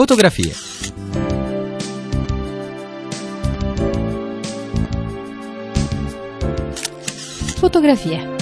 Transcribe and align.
Fotografie. 0.00 0.54
Fotografie. 7.58 8.36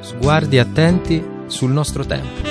Sguardi 0.00 0.58
attenti 0.58 1.22
sul 1.48 1.70
nostro 1.70 2.06
tempo. 2.06 2.48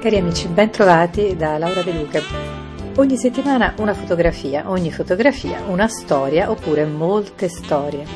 Cari 0.00 0.16
amici, 0.16 0.48
ben 0.48 0.70
trovati 0.70 1.36
da 1.36 1.58
Laura 1.58 1.82
De 1.82 1.92
Luca. 1.92 2.53
Ogni 2.96 3.16
settimana 3.16 3.74
una 3.78 3.92
fotografia, 3.92 4.70
ogni 4.70 4.92
fotografia 4.92 5.62
una 5.66 5.88
storia 5.88 6.48
oppure 6.48 6.84
molte 6.84 7.48
storie. 7.48 8.06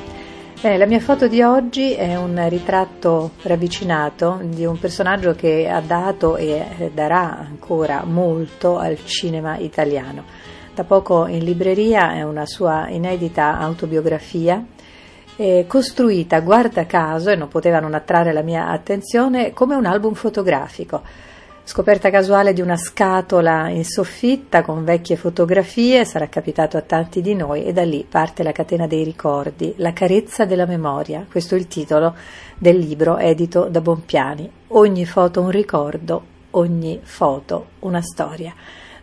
Bene, 0.60 0.78
la 0.78 0.86
mia 0.86 1.00
foto 1.00 1.26
di 1.26 1.42
oggi 1.42 1.94
è 1.94 2.14
un 2.14 2.48
ritratto 2.48 3.32
ravvicinato 3.42 4.38
di 4.44 4.64
un 4.64 4.78
personaggio 4.78 5.34
che 5.34 5.68
ha 5.68 5.80
dato 5.80 6.36
e 6.36 6.92
darà 6.94 7.38
ancora 7.38 8.04
molto 8.04 8.78
al 8.78 9.04
cinema 9.04 9.56
italiano. 9.56 10.22
Da 10.72 10.84
poco 10.84 11.26
in 11.26 11.42
libreria 11.42 12.14
è 12.14 12.22
una 12.22 12.46
sua 12.46 12.88
inedita 12.88 13.58
autobiografia 13.58 14.64
eh, 15.34 15.64
costruita, 15.66 16.38
guarda 16.38 16.86
caso, 16.86 17.30
e 17.30 17.34
non 17.34 17.48
poteva 17.48 17.80
non 17.80 17.94
attrarre 17.94 18.32
la 18.32 18.42
mia 18.42 18.68
attenzione, 18.68 19.52
come 19.52 19.74
un 19.74 19.86
album 19.86 20.14
fotografico 20.14 21.02
Scoperta 21.68 22.08
casuale 22.08 22.54
di 22.54 22.62
una 22.62 22.78
scatola 22.78 23.68
in 23.68 23.84
soffitta 23.84 24.62
con 24.62 24.84
vecchie 24.84 25.16
fotografie, 25.16 26.06
sarà 26.06 26.26
capitato 26.26 26.78
a 26.78 26.80
tanti 26.80 27.20
di 27.20 27.34
noi 27.34 27.66
e 27.66 27.74
da 27.74 27.84
lì 27.84 28.06
parte 28.08 28.42
la 28.42 28.52
catena 28.52 28.86
dei 28.86 29.04
ricordi, 29.04 29.74
la 29.76 29.92
carezza 29.92 30.46
della 30.46 30.64
memoria. 30.64 31.26
Questo 31.30 31.54
è 31.54 31.58
il 31.58 31.68
titolo 31.68 32.14
del 32.56 32.78
libro 32.78 33.18
edito 33.18 33.68
da 33.68 33.82
Bompiani. 33.82 34.50
Ogni 34.68 35.04
foto 35.04 35.42
un 35.42 35.50
ricordo, 35.50 36.22
ogni 36.52 37.00
foto 37.02 37.66
una 37.80 38.00
storia. 38.00 38.54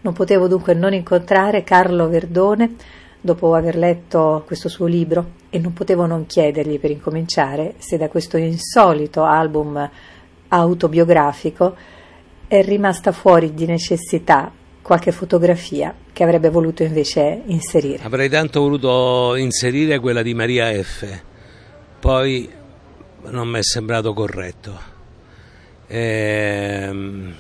Non 0.02 0.14
potevo 0.14 0.48
dunque 0.48 0.74
non 0.74 0.96
incontrare 0.96 1.64
Carlo 1.64 2.10
Verdone 2.10 2.74
dopo 3.22 3.54
aver 3.54 3.76
letto 3.76 4.42
questo 4.48 4.70
suo 4.70 4.88
libro 4.88 5.34
e 5.52 5.60
non 5.60 5.74
potevo 5.74 6.08
non 6.08 6.26
chiedergli 6.26 6.80
per 6.80 6.90
incominciare 6.90 7.76
se 7.78 7.98
da 7.98 8.10
questo 8.10 8.38
insolito 8.38 9.24
album 9.24 9.88
autobiografico 10.48 11.94
è 12.48 12.64
rimasta 12.64 13.12
fuori 13.12 13.54
di 13.54 13.66
necessità 13.66 14.52
qualche 14.82 15.12
fotografia 15.12 15.96
che 16.14 16.24
avrebbe 16.24 16.50
voluto 16.50 16.84
invece 16.84 17.42
inserire. 17.46 18.04
Avrei 18.04 18.30
tanto 18.30 18.62
voluto 18.62 19.36
inserire 19.36 20.00
quella 20.00 20.22
di 20.22 20.34
Maria 20.34 20.72
F. 20.82 21.22
Poi 22.00 22.48
non 23.24 23.48
mi 23.48 23.58
è 23.58 23.64
sembrato 23.64 24.14
corretto. 24.14 24.80
Ehm, 25.88 27.34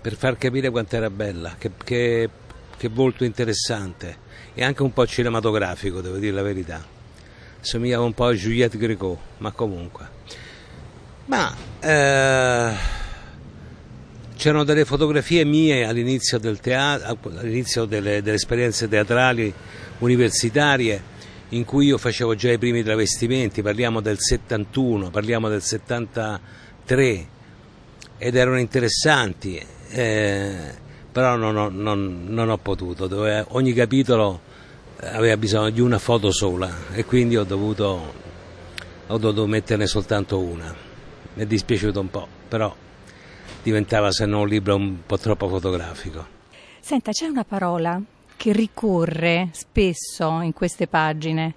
per 0.00 0.14
far 0.14 0.38
capire 0.38 0.70
quanto 0.70 0.96
era 0.96 1.10
bella, 1.10 1.56
che, 1.58 1.72
che, 1.82 2.30
che, 2.76 2.88
volto 2.88 3.24
interessante 3.24 4.24
e 4.54 4.64
anche 4.64 4.82
un 4.82 4.92
po' 4.92 5.06
cinematografico, 5.06 6.00
devo 6.00 6.16
dire 6.16 6.32
la 6.32 6.42
verità. 6.42 6.84
Somigliava 7.60 8.04
un 8.04 8.14
po' 8.14 8.26
a 8.26 8.32
Juliette 8.32 8.78
Gréco, 8.78 9.18
ma 9.38 9.50
comunque. 9.50 10.08
Ma 11.26 11.54
eh, 11.80 13.04
c'erano 14.36 14.64
delle 14.64 14.84
fotografie 14.84 15.44
mie 15.44 15.84
all'inizio, 15.86 16.38
del 16.38 16.60
teatro, 16.60 17.18
all'inizio 17.38 17.86
delle, 17.86 18.22
delle 18.22 18.36
esperienze 18.36 18.86
teatrali 18.86 19.52
universitarie 19.98 21.14
in 21.50 21.64
cui 21.64 21.86
io 21.86 21.98
facevo 21.98 22.34
già 22.34 22.52
i 22.52 22.58
primi 22.58 22.82
travestimenti, 22.82 23.62
parliamo 23.62 24.00
del 24.00 24.18
71, 24.18 25.10
parliamo 25.10 25.48
del 25.48 25.62
73 25.62 27.26
ed 28.18 28.34
erano 28.34 28.58
interessanti, 28.58 29.60
eh, 29.90 30.74
però 31.10 31.36
non 31.36 31.56
ho, 31.56 31.68
non, 31.68 32.24
non 32.26 32.50
ho 32.50 32.58
potuto, 32.58 33.06
dove 33.06 33.44
ogni 33.48 33.72
capitolo 33.72 34.40
aveva 35.00 35.36
bisogno 35.36 35.70
di 35.70 35.80
una 35.80 35.98
foto 35.98 36.30
sola 36.30 36.92
e 36.92 37.04
quindi 37.04 37.36
ho 37.36 37.44
dovuto, 37.44 38.12
ho 39.06 39.18
dovuto 39.18 39.46
metterne 39.46 39.86
soltanto 39.86 40.38
una, 40.40 40.74
mi 41.34 41.42
è 41.42 41.46
dispiaciuto 41.46 42.00
un 42.00 42.10
po', 42.10 42.26
però 42.48 42.74
diventava 43.66 44.12
se 44.12 44.26
no 44.26 44.42
un 44.42 44.48
libro 44.48 44.76
un 44.76 44.98
po' 45.04 45.18
troppo 45.18 45.48
fotografico. 45.48 46.34
Senta, 46.78 47.10
c'è 47.10 47.26
una 47.26 47.42
parola 47.42 48.00
che 48.36 48.52
ricorre 48.52 49.48
spesso 49.50 50.40
in 50.40 50.52
queste 50.52 50.86
pagine. 50.86 51.54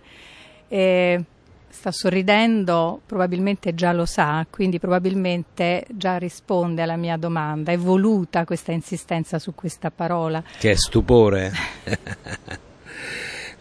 E 0.67 1.23
sta 1.69 1.91
sorridendo, 1.91 2.99
probabilmente 3.05 3.75
già 3.75 3.93
lo 3.93 4.07
sa, 4.07 4.43
quindi 4.49 4.79
probabilmente 4.79 5.85
già 5.91 6.17
risponde 6.17 6.81
alla 6.81 6.95
mia 6.95 7.15
domanda. 7.15 7.71
È 7.71 7.77
voluta 7.77 8.43
questa 8.43 8.71
insistenza 8.71 9.37
su 9.37 9.53
questa 9.53 9.91
parola? 9.91 10.43
Che 10.57 10.71
è 10.71 10.75
stupore. 10.75 11.51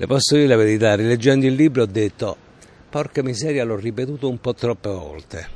Le 0.00 0.06
posso 0.06 0.36
dire 0.36 0.46
la 0.46 0.56
verità, 0.56 0.94
rileggendo 0.94 1.44
il 1.44 1.54
libro 1.54 1.82
ho 1.82 1.86
detto, 1.86 2.34
porca 2.88 3.22
miseria, 3.22 3.64
l'ho 3.64 3.76
ripetuto 3.76 4.26
un 4.30 4.40
po' 4.40 4.54
troppe 4.54 4.88
volte. 4.88 5.48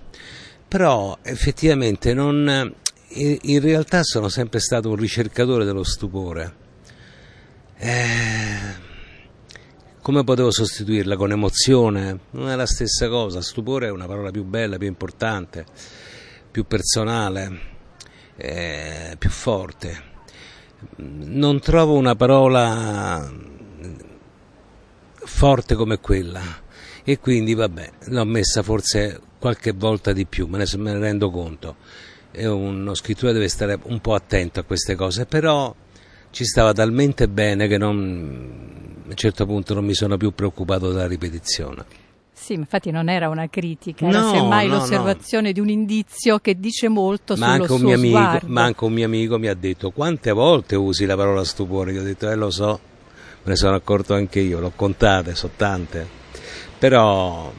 Però 0.69 1.17
effettivamente 1.23 2.13
non, 2.13 2.75
in 3.15 3.61
realtà 3.61 4.03
sono 4.03 4.29
sempre 4.29 4.61
stato 4.61 4.89
un 4.89 4.97
ricercatore 4.97 5.65
dello 5.65 5.85
stupore. 5.85 6.61
Eh, 7.77 8.91
come 10.01 10.25
potevo 10.25 10.51
sostituirla 10.51 11.17
con 11.17 11.31
emozione? 11.31 12.21
Non 12.31 12.49
è 12.49 12.57
la 12.57 12.67
stessa 12.67 13.09
cosa, 13.09 13.43
stupore 13.43 13.87
è 13.87 13.91
una 13.91 14.07
parola 14.07 14.31
più 14.31 14.45
bella, 14.45 14.79
più 14.79 14.87
importante, 14.87 15.67
più 16.51 16.67
personale, 16.67 17.61
eh, 18.37 19.17
più 19.19 19.31
forte. 19.31 20.11
Non 20.97 21.61
trovo 21.61 21.95
una 21.95 22.15
parola 22.15 23.31
forte 25.25 25.75
come 25.75 25.99
quella 25.99 26.43
e 27.05 27.19
quindi 27.19 27.55
vabbè, 27.55 27.91
l'ho 28.07 28.25
messa 28.25 28.63
forse 28.63 29.21
qualche 29.39 29.73
volta 29.73 30.13
di 30.13 30.25
più, 30.25 30.47
me 30.47 30.59
ne, 30.59 30.65
me 30.77 30.93
ne 30.93 30.99
rendo 30.99 31.31
conto 31.31 31.77
uno 32.41 32.95
scrittore 32.95 33.33
deve 33.33 33.49
stare 33.49 33.79
un 33.85 34.01
po' 34.01 34.15
attento 34.15 34.61
a 34.61 34.63
queste 34.63 34.95
cose, 34.95 35.27
però 35.27 35.75
ci 36.31 36.45
stava 36.45 36.73
talmente 36.73 37.29
bene 37.29 37.69
che 37.69 37.77
non, 37.77 39.03
a 39.05 39.09
un 39.09 39.17
certo 39.17 39.45
punto 39.47 39.75
non 39.75 39.85
mi 39.85 39.95
sono 39.95 40.17
più 40.17 40.33
preoccupato 40.33 40.91
della 40.91 41.07
ripetizione. 41.07 41.85
Sì, 42.33 42.55
infatti 42.55 42.91
non 42.91 43.09
era 43.09 43.29
una 43.29 43.49
critica, 43.49 44.09
era 44.09 44.21
no, 44.21 44.31
semmai 44.31 44.67
no, 44.67 44.77
l'osservazione 44.77 45.49
no. 45.49 45.53
di 45.53 45.61
un 45.61 45.69
indizio 45.69 46.39
che 46.41 46.59
dice 46.59 46.89
molto 46.89 47.37
ma 47.37 47.55
sullo 47.55 47.67
suo 47.67 47.93
amico, 47.93 48.17
sguardo. 48.17 48.49
Ma 48.49 48.63
anche 48.65 48.85
un 48.85 48.93
mio 48.93 49.05
amico 49.05 49.39
mi 49.39 49.47
ha 49.47 49.55
detto 49.55 49.91
quante 49.91 50.33
volte 50.33 50.75
usi 50.75 51.05
la 51.05 51.15
parola 51.15 51.45
stupore? 51.45 51.93
Io 51.93 52.01
ho 52.01 52.05
detto, 52.05 52.29
eh 52.29 52.35
lo 52.35 52.51
so, 52.51 52.81
me 53.43 53.51
ne 53.51 53.57
sono 53.57 53.77
accorto 53.77 54.15
anche 54.15 54.41
io, 54.41 54.59
l'ho 54.59 54.73
contate, 54.75 55.37
so 55.37 55.51
tante, 55.55 56.05
però 56.79 57.53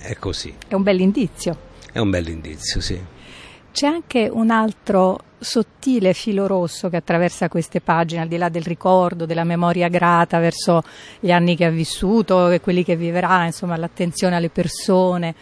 è 0.00 0.14
così. 0.14 0.54
È 0.66 0.72
un 0.74 0.82
bell'indizio. 0.82 1.72
È 1.94 2.00
un 2.00 2.10
bell'indizio, 2.10 2.80
sì. 2.80 3.00
C'è 3.70 3.86
anche 3.86 4.28
un 4.28 4.50
altro 4.50 5.16
sottile 5.38 6.12
filo 6.12 6.48
rosso 6.48 6.88
che 6.88 6.96
attraversa 6.96 7.48
queste 7.48 7.80
pagine, 7.80 8.22
al 8.22 8.26
di 8.26 8.36
là 8.36 8.48
del 8.48 8.64
ricordo, 8.64 9.26
della 9.26 9.44
memoria 9.44 9.86
grata 9.86 10.40
verso 10.40 10.82
gli 11.20 11.30
anni 11.30 11.54
che 11.54 11.66
ha 11.66 11.70
vissuto 11.70 12.50
e 12.50 12.60
quelli 12.60 12.82
che 12.82 12.96
vivrà, 12.96 13.44
insomma 13.44 13.76
l'attenzione 13.76 14.34
alle 14.34 14.48
persone, 14.48 15.36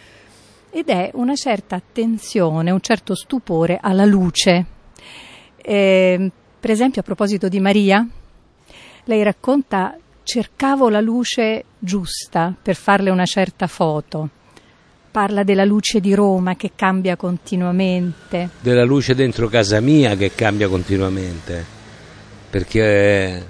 ed 0.69 0.89
è 0.89 1.09
una 1.15 1.33
certa 1.33 1.75
attenzione, 1.75 2.69
un 2.69 2.81
certo 2.81 3.15
stupore 3.15 3.79
alla 3.81 4.05
luce. 4.05 4.65
Eh, 5.57 6.31
per 6.59 6.69
esempio 6.69 7.01
a 7.01 7.03
proposito 7.03 7.47
di 7.47 7.59
Maria, 7.59 8.07
lei 9.05 9.23
racconta 9.23 9.97
cercavo 10.21 10.89
la 10.89 11.01
luce 11.01 11.63
giusta 11.79 12.55
per 12.61 12.75
farle 12.75 13.09
una 13.09 13.25
certa 13.25 13.65
foto 13.65 14.41
parla 15.13 15.43
della 15.43 15.63
luce 15.63 15.99
di 15.99 16.15
Roma 16.15 16.55
che 16.55 16.71
cambia 16.75 17.15
continuamente. 17.15 18.49
Della 18.61 18.83
luce 18.83 19.13
dentro 19.13 19.47
casa 19.47 19.79
mia 19.79 20.15
che 20.15 20.31
cambia 20.33 20.67
continuamente, 20.67 21.63
perché 22.49 23.45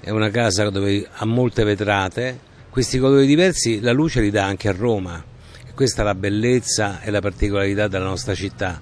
è 0.00 0.08
una 0.08 0.30
casa 0.30 0.70
dove 0.70 1.06
ha 1.12 1.26
molte 1.26 1.62
vetrate, 1.62 2.38
questi 2.70 2.98
colori 2.98 3.26
diversi 3.26 3.82
la 3.82 3.92
luce 3.92 4.22
li 4.22 4.30
dà 4.30 4.46
anche 4.46 4.68
a 4.68 4.72
Roma. 4.72 5.22
E 5.68 5.74
questa 5.74 6.00
è 6.00 6.04
la 6.06 6.14
bellezza 6.14 7.02
e 7.02 7.10
la 7.10 7.20
particolarità 7.20 7.86
della 7.86 8.06
nostra 8.06 8.34
città, 8.34 8.80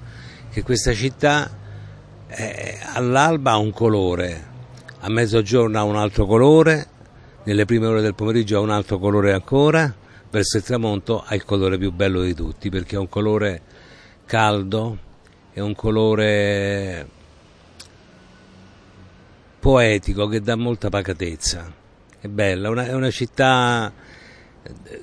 che 0.49 0.63
questa 0.63 0.93
città 0.93 1.51
è, 2.29 2.79
all'alba 2.93 3.51
ha 3.51 3.57
un 3.57 3.73
colore, 3.73 4.47
a 5.01 5.11
mezzogiorno 5.11 5.77
ha 5.77 5.83
un 5.83 5.97
altro 5.97 6.27
colore, 6.27 6.87
nelle 7.43 7.65
prime 7.65 7.87
ore 7.87 8.01
del 8.01 8.15
pomeriggio 8.15 8.59
ha 8.59 8.61
un 8.61 8.71
altro 8.71 9.01
colore 9.01 9.33
ancora 9.33 9.93
verso 10.33 10.57
il 10.57 10.63
tramonto 10.63 11.23
ha 11.23 11.35
il 11.35 11.45
colore 11.45 11.77
più 11.77 11.93
bello 11.93 12.23
di 12.23 12.35
tutti 12.35 12.71
perché 12.71 12.97
è 12.97 12.99
un 12.99 13.09
colore 13.11 13.61
caldo, 14.25 14.97
è 15.53 15.61
un 15.61 15.75
colore 15.75 17.07
poetico 19.61 20.27
che 20.29 20.41
dà 20.41 20.57
molta 20.57 20.89
pacatezza. 20.89 21.71
È 22.19 22.29
bella, 22.29 22.71
una, 22.71 22.87
è 22.87 22.95
una 22.95 23.11
città 23.11 23.93
eh, 24.63 25.03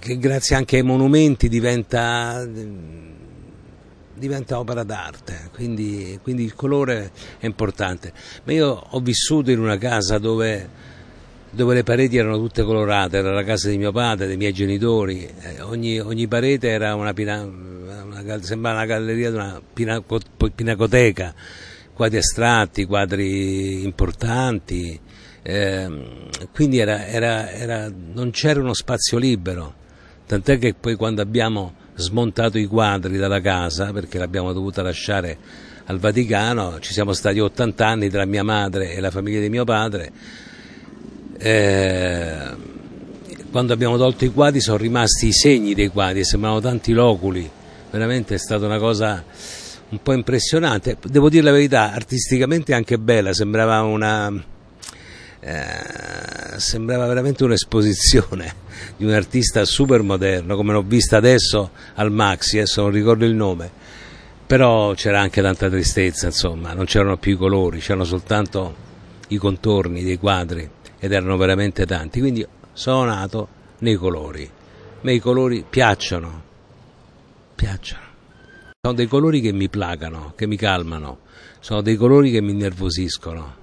che 0.00 0.18
grazie 0.18 0.56
anche 0.56 0.76
ai 0.76 0.82
monumenti 0.82 1.48
diventa, 1.48 2.44
diventa 4.14 4.58
opera 4.58 4.82
d'arte, 4.82 5.50
quindi, 5.52 6.18
quindi, 6.22 6.42
il 6.42 6.54
colore 6.54 7.12
è 7.38 7.46
importante. 7.46 8.12
Ma 8.44 8.52
io 8.52 8.68
ho 8.68 8.98
vissuto 9.00 9.52
in 9.52 9.60
una 9.60 9.78
casa 9.78 10.18
dove, 10.18 10.68
dove 11.50 11.74
le 11.74 11.82
pareti 11.82 12.16
erano 12.16 12.36
tutte 12.36 12.62
colorate, 12.62 13.18
era 13.18 13.32
la 13.32 13.44
casa 13.44 13.68
di 13.68 13.76
mio 13.78 13.92
padre, 13.92 14.26
dei 14.26 14.36
miei 14.36 14.52
genitori, 14.52 15.28
eh, 15.40 15.60
ogni, 15.60 15.98
ogni, 15.98 16.26
parete 16.26 16.68
era 16.68 16.94
una, 16.94 17.12
pina, 17.12 17.42
una, 17.42 18.42
sembrava 18.42 18.76
una 18.76 18.86
galleria 18.86 19.30
di 19.30 19.36
una 19.36 19.60
pinacoteca, 20.54 21.34
quadri 21.92 22.18
astratti, 22.18 22.84
quadri 22.84 23.82
importanti. 23.84 24.98
Eh, 25.42 25.90
quindi 26.52 26.78
era, 26.78 27.06
era, 27.06 27.50
era, 27.50 27.90
non 28.12 28.30
c'era 28.30 28.60
uno 28.60 28.74
spazio 28.74 29.16
libero 29.16 29.78
tant'è 30.30 30.58
che 30.58 30.74
poi 30.78 30.94
quando 30.94 31.22
abbiamo 31.22 31.74
smontato 31.96 32.56
i 32.56 32.66
quadri 32.66 33.16
dalla 33.16 33.40
casa, 33.40 33.90
perché 33.90 34.16
l'abbiamo 34.16 34.52
dovuta 34.52 34.80
lasciare 34.80 35.36
al 35.86 35.98
Vaticano, 35.98 36.78
ci 36.78 36.92
siamo 36.92 37.12
stati 37.12 37.40
80 37.40 37.84
anni 37.84 38.08
tra 38.08 38.24
mia 38.26 38.44
madre 38.44 38.92
e 38.92 39.00
la 39.00 39.10
famiglia 39.10 39.40
di 39.40 39.48
mio 39.48 39.64
padre, 39.64 40.12
eh, 41.42 42.38
quando 43.50 43.72
abbiamo 43.72 43.96
tolto 43.96 44.26
i 44.26 44.32
quadri 44.32 44.60
sono 44.60 44.76
rimasti 44.76 45.28
i 45.28 45.32
segni 45.32 45.74
dei 45.74 45.88
quadri, 45.88 46.22
sembravano 46.22 46.60
tanti 46.60 46.92
loculi, 46.92 47.48
veramente 47.90 48.34
è 48.34 48.38
stata 48.38 48.66
una 48.66 48.78
cosa 48.78 49.24
un 49.88 50.02
po' 50.02 50.12
impressionante, 50.12 50.98
devo 51.02 51.30
dire 51.30 51.44
la 51.44 51.52
verità, 51.52 51.92
artisticamente 51.92 52.74
anche 52.74 52.98
bella, 52.98 53.32
sembrava 53.32 53.80
una 53.80 54.30
eh, 55.42 56.58
sembrava 56.58 57.06
veramente 57.06 57.44
un'esposizione 57.44 58.54
di 58.98 59.06
un 59.06 59.12
artista 59.12 59.64
super 59.64 60.02
moderno, 60.02 60.56
come 60.56 60.74
l'ho 60.74 60.82
vista 60.82 61.16
adesso 61.16 61.70
al 61.94 62.12
Maxi, 62.12 62.58
adesso 62.58 62.82
non 62.82 62.90
ricordo 62.90 63.24
il 63.24 63.34
nome, 63.34 63.70
però 64.46 64.92
c'era 64.92 65.20
anche 65.20 65.40
tanta 65.40 65.70
tristezza, 65.70 66.26
insomma, 66.26 66.74
non 66.74 66.84
c'erano 66.84 67.16
più 67.16 67.32
i 67.32 67.36
colori, 67.36 67.80
c'erano 67.80 68.04
soltanto 68.04 68.88
i 69.28 69.38
contorni 69.38 70.02
dei 70.02 70.18
quadri 70.18 70.78
ed 71.00 71.12
erano 71.12 71.36
veramente 71.38 71.86
tanti, 71.86 72.20
quindi 72.20 72.46
sono 72.72 73.04
nato 73.04 73.48
nei 73.78 73.96
colori. 73.96 74.44
A 74.44 74.98
me 75.00 75.14
i 75.14 75.18
colori 75.18 75.64
piacciono, 75.68 76.42
piacciono. 77.54 78.08
Sono 78.82 78.94
dei 78.94 79.06
colori 79.06 79.40
che 79.40 79.52
mi 79.52 79.68
placano, 79.68 80.34
che 80.36 80.46
mi 80.46 80.56
calmano, 80.56 81.20
sono 81.58 81.80
dei 81.80 81.96
colori 81.96 82.30
che 82.30 82.40
mi 82.42 82.52
innervosiscono 82.52 83.56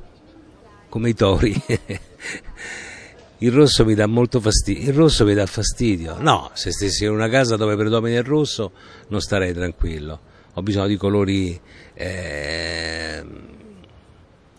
come 0.90 1.10
i 1.10 1.14
tori. 1.14 1.54
il 3.40 3.52
rosso 3.52 3.86
mi 3.86 3.94
dà 3.94 4.08
molto 4.08 4.40
fastidio. 4.40 4.90
Il 4.90 4.96
rosso 4.96 5.24
mi 5.24 5.36
dà 5.36 5.46
fastidio. 5.46 6.18
No, 6.20 6.50
se 6.54 6.72
stessi 6.72 7.06
in 7.06 7.12
una 7.12 7.30
casa 7.30 7.56
dove 7.56 7.76
predomina 7.76 8.18
il 8.18 8.24
rosso 8.24 8.72
non 9.10 9.22
starei 9.22 9.54
tranquillo. 9.54 10.20
Ho 10.54 10.64
bisogno 10.64 10.88
di 10.88 10.98
colori 10.98 11.60
eh... 11.94 13.24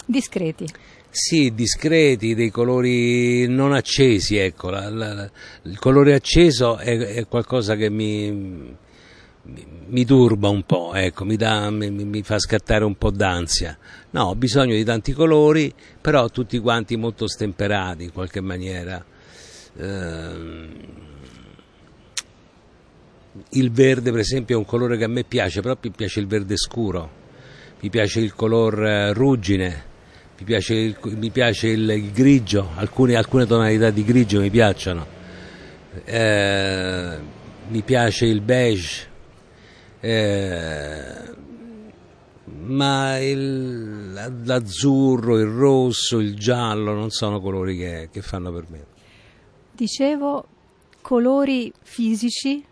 discreti. 0.04 0.66
Sì, 1.10 1.52
discreti, 1.55 2.34
dei 2.34 2.50
colori 2.50 3.46
non 3.49 3.72
accesi, 3.72 4.37
ecco. 4.37 4.70
La, 4.70 4.88
la, 4.90 5.31
il 5.62 5.78
colore 5.78 6.14
acceso 6.14 6.76
è, 6.76 6.96
è 6.99 7.26
qualcosa 7.26 7.76
che 7.76 7.90
mi 7.90 8.76
mi 9.88 10.05
turba 10.05 10.49
un 10.49 10.64
po', 10.64 10.93
ecco, 10.94 11.25
mi, 11.25 11.37
dà, 11.37 11.70
mi, 11.70 11.90
mi, 11.90 12.22
fa 12.22 12.38
scattare 12.38 12.84
un 12.84 12.96
po' 12.96 13.10
d'ansia. 13.10 13.76
No, 14.10 14.25
ho 14.25 14.34
bisogno 14.34 14.75
di 14.75 14.84
tanti 14.84 15.12
colori, 15.12 15.72
però 16.00 16.28
tutti 16.28 16.58
quanti 16.58 16.96
molto 16.96 17.26
stemperati 17.26 18.04
in 18.04 18.12
qualche 18.12 18.40
maniera. 18.40 19.02
Eh, 19.76 20.69
il 23.50 23.70
verde, 23.70 24.11
per 24.11 24.20
esempio, 24.20 24.56
è 24.56 24.58
un 24.58 24.66
colore 24.66 24.99
che 24.99 25.04
a 25.04 25.08
me 25.08 25.25
piace, 25.25 25.62
però 25.62 25.76
mi 25.81 25.90
piace 25.90 26.20
il 26.20 26.26
verde 26.26 26.56
scuro, 26.56 27.11
mi 27.81 27.88
piace 27.88 28.20
il 28.20 28.34
color 28.34 28.84
eh, 28.84 29.12
ruggine, 29.14 29.84
mi 30.38 30.44
piace 30.44 30.75
il, 30.75 30.96
mi 31.02 31.31
piace 31.31 31.67
il, 31.69 31.88
il 31.90 32.12
grigio, 32.12 32.70
alcune, 32.76 33.17
alcune, 33.17 33.44
tonalità 33.44 33.90
di 33.90 34.05
grigio 34.05 34.40
mi 34.40 34.50
piacciono. 34.50 35.06
Eh, 36.05 37.19
mi 37.67 37.82
piace 37.82 38.26
il 38.26 38.40
beige, 38.40 39.08
eh, 39.99 41.35
ma 42.44 43.19
il, 43.19 44.12
l'azzurro, 44.44 45.38
il 45.38 45.46
rosso, 45.46 46.19
il 46.19 46.37
giallo 46.37 46.94
non 46.94 47.11
sono 47.11 47.40
colori 47.40 47.76
che, 47.76 48.08
che 48.12 48.23
fanno 48.23 48.52
per 48.52 48.64
me. 48.69 48.87
Dicevo 49.73 50.46
colori 51.02 51.73
fisici, 51.82 52.64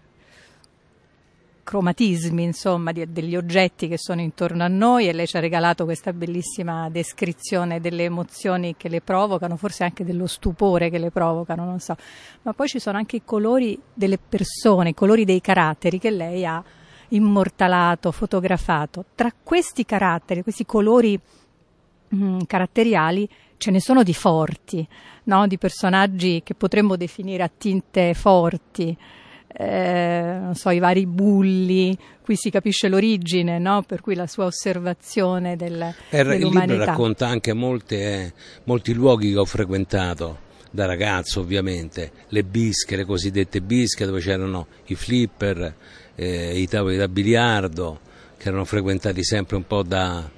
cromatismi 1.66 2.44
insomma 2.44 2.92
di, 2.92 3.12
degli 3.12 3.34
oggetti 3.34 3.88
che 3.88 3.98
sono 3.98 4.20
intorno 4.20 4.62
a 4.62 4.68
noi 4.68 5.08
e 5.08 5.12
lei 5.12 5.26
ci 5.26 5.36
ha 5.36 5.40
regalato 5.40 5.84
questa 5.84 6.12
bellissima 6.12 6.88
descrizione 6.90 7.80
delle 7.80 8.04
emozioni 8.04 8.76
che 8.76 8.88
le 8.88 9.00
provocano, 9.00 9.56
forse 9.56 9.82
anche 9.82 10.04
dello 10.04 10.28
stupore 10.28 10.90
che 10.90 10.98
le 10.98 11.10
provocano, 11.10 11.64
non 11.64 11.80
so, 11.80 11.96
ma 12.42 12.52
poi 12.52 12.68
ci 12.68 12.78
sono 12.78 12.98
anche 12.98 13.16
i 13.16 13.22
colori 13.24 13.76
delle 13.92 14.16
persone, 14.16 14.90
i 14.90 14.94
colori 14.94 15.24
dei 15.24 15.40
caratteri 15.40 15.98
che 15.98 16.10
lei 16.10 16.46
ha 16.46 16.62
immortalato, 17.08 18.12
fotografato. 18.12 19.04
Tra 19.16 19.32
questi 19.42 19.84
caratteri, 19.84 20.42
questi 20.42 20.64
colori 20.64 21.18
mh, 22.08 22.16
mm, 22.16 22.38
caratteriali, 22.46 23.28
ce 23.56 23.72
ne 23.72 23.80
sono 23.80 24.04
di 24.04 24.14
forti, 24.14 24.86
no? 25.24 25.48
di 25.48 25.58
personaggi 25.58 26.42
che 26.44 26.54
potremmo 26.54 26.94
definire 26.94 27.42
a 27.42 27.50
tinte 27.54 28.14
forti. 28.14 28.96
Eh, 29.58 30.38
non 30.38 30.54
so, 30.54 30.68
i 30.68 30.78
vari 30.78 31.06
bulli, 31.06 31.96
qui 32.20 32.36
si 32.36 32.50
capisce 32.50 32.88
l'origine, 32.88 33.58
no? 33.58 33.82
per 33.86 34.02
cui 34.02 34.14
la 34.14 34.26
sua 34.26 34.44
osservazione 34.44 35.56
del, 35.56 35.80
eh, 36.10 36.24
dell'umanità. 36.24 36.64
Il 36.64 36.70
libro 36.70 36.84
racconta 36.84 37.26
anche 37.26 37.54
molte, 37.54 38.34
molti 38.64 38.92
luoghi 38.92 39.32
che 39.32 39.38
ho 39.38 39.46
frequentato 39.46 40.44
da 40.70 40.84
ragazzo 40.84 41.40
ovviamente, 41.40 42.12
le 42.28 42.42
bische, 42.42 42.96
le 42.96 43.06
cosiddette 43.06 43.62
bische 43.62 44.04
dove 44.04 44.20
c'erano 44.20 44.66
i 44.86 44.94
flipper, 44.94 45.74
eh, 46.14 46.58
i 46.58 46.68
tavoli 46.68 46.98
da 46.98 47.08
biliardo 47.08 48.00
che 48.36 48.48
erano 48.48 48.66
frequentati 48.66 49.24
sempre 49.24 49.56
un 49.56 49.66
po' 49.66 49.82
da, 49.82 50.28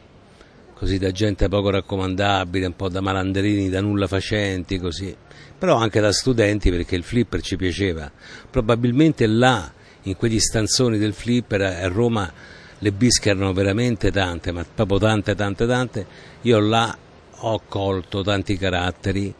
così, 0.75 0.99
da 0.99 1.11
gente 1.11 1.49
poco 1.49 1.70
raccomandabile, 1.70 2.67
un 2.67 2.77
po' 2.77 2.89
da 2.89 3.01
malandrini, 3.01 3.69
da 3.69 3.81
nulla 3.81 4.06
facenti, 4.06 4.79
così. 4.79 5.15
Però 5.58 5.77
anche 5.77 6.00
da 6.00 6.12
studenti 6.12 6.70
perché 6.70 6.94
il 6.94 7.03
flipper 7.03 7.41
ci 7.43 7.56
piaceva. 7.56 8.10
Probabilmente 8.50 9.27
là, 9.27 9.70
in 10.03 10.17
quegli 10.17 10.38
stanzoni 10.38 10.98
del 10.98 11.12
flipper 11.12 11.62
a 11.62 11.88
Roma, 11.88 12.32
le 12.79 12.93
bische 12.93 13.31
erano 13.31 13.53
veramente 13.53 14.12
tante, 14.12 14.53
ma 14.53 14.65
proprio 14.72 14.98
tante, 14.98 15.34
tante, 15.34 15.67
tante. 15.67 16.06
Io 16.43 16.60
là 16.60 16.96
ho 17.41 17.62
colto 17.67 18.22
tanti 18.22 18.56
caratteri 18.56 19.34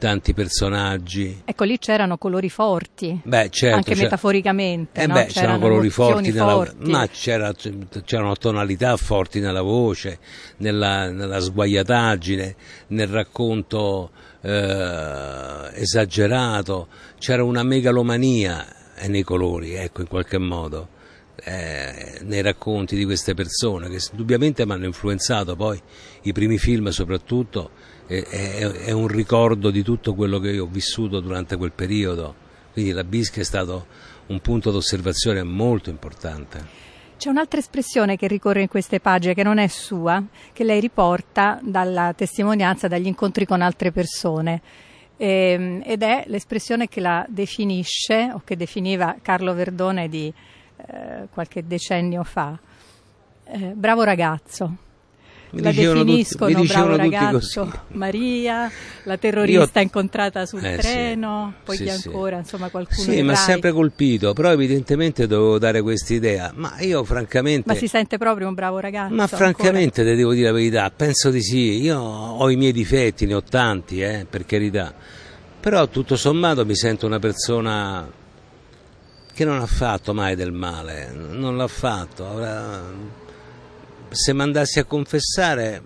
tanti 0.00 0.32
personaggi. 0.32 1.42
Ecco, 1.44 1.64
lì 1.64 1.78
c'erano 1.78 2.16
colori 2.16 2.48
forti, 2.48 3.20
beh, 3.22 3.50
certo, 3.50 3.76
anche 3.76 3.92
c'era... 3.92 4.04
metaforicamente. 4.04 5.02
Eh 5.02 5.06
no? 5.06 5.12
beh, 5.12 5.26
c'erano, 5.26 5.32
c'erano 5.32 5.58
colori 5.58 5.90
forti, 5.90 6.32
nella... 6.32 6.50
forti. 6.52 6.90
ma 6.90 7.06
c'era, 7.08 7.52
c'erano 8.04 8.34
tonalità 8.36 8.96
forti 8.96 9.40
nella 9.40 9.60
voce, 9.60 10.18
nella, 10.56 11.10
nella 11.10 11.38
sguaiataggine, 11.38 12.56
nel 12.88 13.08
racconto 13.08 14.10
eh, 14.40 15.70
esagerato, 15.74 16.88
c'era 17.18 17.44
una 17.44 17.62
megalomania 17.62 18.66
nei 19.06 19.22
colori, 19.22 19.74
ecco, 19.74 20.00
in 20.00 20.08
qualche 20.08 20.38
modo. 20.38 20.98
Eh, 21.42 22.18
nei 22.22 22.42
racconti 22.42 22.96
di 22.96 23.06
queste 23.06 23.32
persone 23.32 23.88
che 23.88 23.98
indubbiamente 24.10 24.66
mi 24.66 24.72
hanno 24.72 24.84
influenzato 24.84 25.56
poi 25.56 25.80
i 26.24 26.32
primi 26.34 26.58
film 26.58 26.88
soprattutto 26.90 27.70
è, 28.06 28.22
è, 28.22 28.58
è, 28.58 28.90
un 28.90 29.06
ricordo 29.06 29.70
di 29.70 29.82
tutto 29.82 30.14
quello 30.14 30.38
che 30.38 30.58
ho 30.58 30.66
vissuto 30.66 31.20
durante 31.20 31.56
quel 31.56 31.72
periodo, 31.72 32.34
quindi 32.72 32.90
la 32.90 33.04
Bisca 33.04 33.40
è 33.40 33.44
stato 33.44 33.86
un 34.26 34.40
punto 34.40 34.70
d'osservazione 34.70 35.42
molto 35.42 35.90
importante. 35.90 36.88
C'è 37.20 37.28
un'altra 37.28 37.60
espressione 37.60 38.16
che 38.16 38.26
ricorre 38.26 38.62
in 38.62 38.68
queste 38.68 38.98
pagine 38.98 39.34
che 39.34 39.42
non 39.42 39.58
è 39.58 39.66
sua, 39.66 40.24
che 40.54 40.64
lei 40.64 40.80
riporta 40.80 41.58
dalla 41.62 42.14
testimonianza, 42.14 42.88
dagli 42.88 43.08
incontri 43.08 43.44
con 43.44 43.60
altre 43.60 43.92
persone. 43.92 44.62
Ehm, 45.18 45.82
ed 45.84 46.02
è 46.02 46.24
l'espressione 46.28 46.88
che 46.88 47.00
la 47.00 47.26
definisce 47.28 48.30
o 48.32 48.40
che 48.42 48.56
definiva 48.56 49.16
Carlo 49.20 49.52
Verdone 49.52 50.08
di 50.08 50.32
eh, 50.76 51.28
qualche 51.30 51.66
decennio 51.66 52.24
fa. 52.24 52.58
Eh, 53.44 53.72
bravo 53.74 54.02
ragazzo. 54.02 54.89
Mi 55.52 55.62
la 55.62 55.70
tutti- 55.70 55.82
definiscono 55.84 56.60
dicevano 56.60 56.94
bravo 56.94 57.02
tutti 57.10 57.16
ragazzo 57.16 57.60
così. 57.64 57.76
Maria, 57.98 58.70
la 59.02 59.16
terrorista 59.16 59.78
Io- 59.80 59.84
incontrata 59.84 60.46
sul 60.46 60.64
Eh, 60.64 60.74
sì. 60.74 60.80
treno, 60.80 61.54
poi 61.64 61.76
Sì, 61.76 61.84
chi 61.84 61.90
sì. 61.90 62.06
ancora, 62.06 62.36
insomma 62.38 62.68
qualcuno 62.68 63.00
Sì, 63.10 63.22
mi 63.22 63.30
ha 63.30 63.34
sempre 63.34 63.72
colpito, 63.72 64.32
però 64.32 64.52
evidentemente 64.52 65.26
dovevo 65.26 65.58
dare 65.58 65.82
questa 65.82 66.14
idea. 66.14 66.52
Ma 66.54 66.78
io 66.80 67.02
francamente... 67.02 67.64
Ma 67.72 67.74
si 67.74 67.88
sente 67.88 68.16
proprio 68.16 68.46
un 68.46 68.54
bravo 68.54 68.78
ragazzo. 68.78 69.12
Ma 69.14 69.22
ancora. 69.24 69.42
francamente 69.42 70.04
ti 70.04 70.14
devo 70.14 70.32
dire 70.34 70.46
la 70.46 70.52
verità, 70.52 70.90
penso 70.94 71.30
di 71.30 71.42
sì, 71.42 71.80
io 71.82 71.98
ho 71.98 72.48
i 72.50 72.54
miei 72.56 72.72
difetti, 72.72 73.26
ne 73.26 73.34
ho 73.34 73.42
tanti, 73.42 74.00
eh, 74.02 74.26
per 74.30 74.46
carità, 74.46 74.94
però 75.58 75.88
tutto 75.88 76.14
sommato 76.16 76.64
mi 76.64 76.76
sento 76.76 77.06
una 77.06 77.18
persona 77.18 78.08
che 79.34 79.44
non 79.44 79.60
ha 79.60 79.66
fatto 79.66 80.14
mai 80.14 80.36
del 80.36 80.52
male, 80.52 81.10
non 81.12 81.56
l'ha 81.56 81.66
fatto. 81.66 82.24
Ora, 82.24 82.82
se 84.10 84.32
mi 84.32 84.42
andassi 84.42 84.78
a 84.78 84.84
confessare 84.84 85.82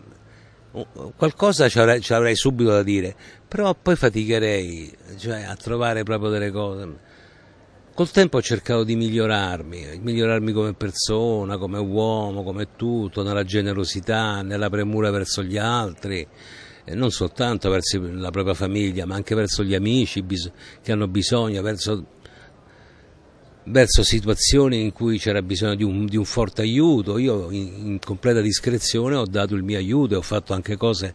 qualcosa 1.16 1.68
ci 1.68 1.78
avrei, 1.78 2.00
ci 2.00 2.12
avrei 2.12 2.34
subito 2.34 2.70
da 2.70 2.82
dire, 2.82 3.14
però 3.46 3.74
poi 3.80 3.94
faticherei 3.94 4.92
cioè, 5.16 5.42
a 5.42 5.54
trovare 5.54 6.02
proprio 6.02 6.30
delle 6.30 6.50
cose. 6.50 7.12
Col 7.94 8.10
tempo 8.10 8.38
ho 8.38 8.42
cercato 8.42 8.82
di 8.82 8.96
migliorarmi, 8.96 10.00
migliorarmi 10.00 10.50
come 10.50 10.74
persona, 10.74 11.58
come 11.58 11.78
uomo, 11.78 12.42
come 12.42 12.74
tutto, 12.74 13.22
nella 13.22 13.44
generosità, 13.44 14.42
nella 14.42 14.68
premura 14.68 15.12
verso 15.12 15.44
gli 15.44 15.56
altri, 15.56 16.26
non 16.86 17.12
soltanto 17.12 17.70
verso 17.70 18.00
la 18.02 18.30
propria 18.30 18.54
famiglia, 18.54 19.06
ma 19.06 19.14
anche 19.14 19.36
verso 19.36 19.62
gli 19.62 19.76
amici 19.76 20.24
che 20.82 20.90
hanno 20.90 21.06
bisogno, 21.06 21.62
verso, 21.62 22.06
verso 23.66 24.02
situazioni 24.02 24.82
in 24.82 24.92
cui 24.92 25.18
c'era 25.18 25.40
bisogno 25.42 25.74
di 25.74 25.84
un, 25.84 26.06
di 26.06 26.16
un 26.16 26.24
forte 26.24 26.62
aiuto. 26.62 27.18
Io 27.18 27.50
in, 27.50 27.72
in 27.86 27.98
completa 27.98 28.40
discrezione 28.40 29.14
ho 29.16 29.26
dato 29.26 29.54
il 29.54 29.62
mio 29.62 29.78
aiuto 29.78 30.14
e 30.14 30.16
ho 30.16 30.22
fatto 30.22 30.52
anche 30.52 30.76
cose, 30.76 31.14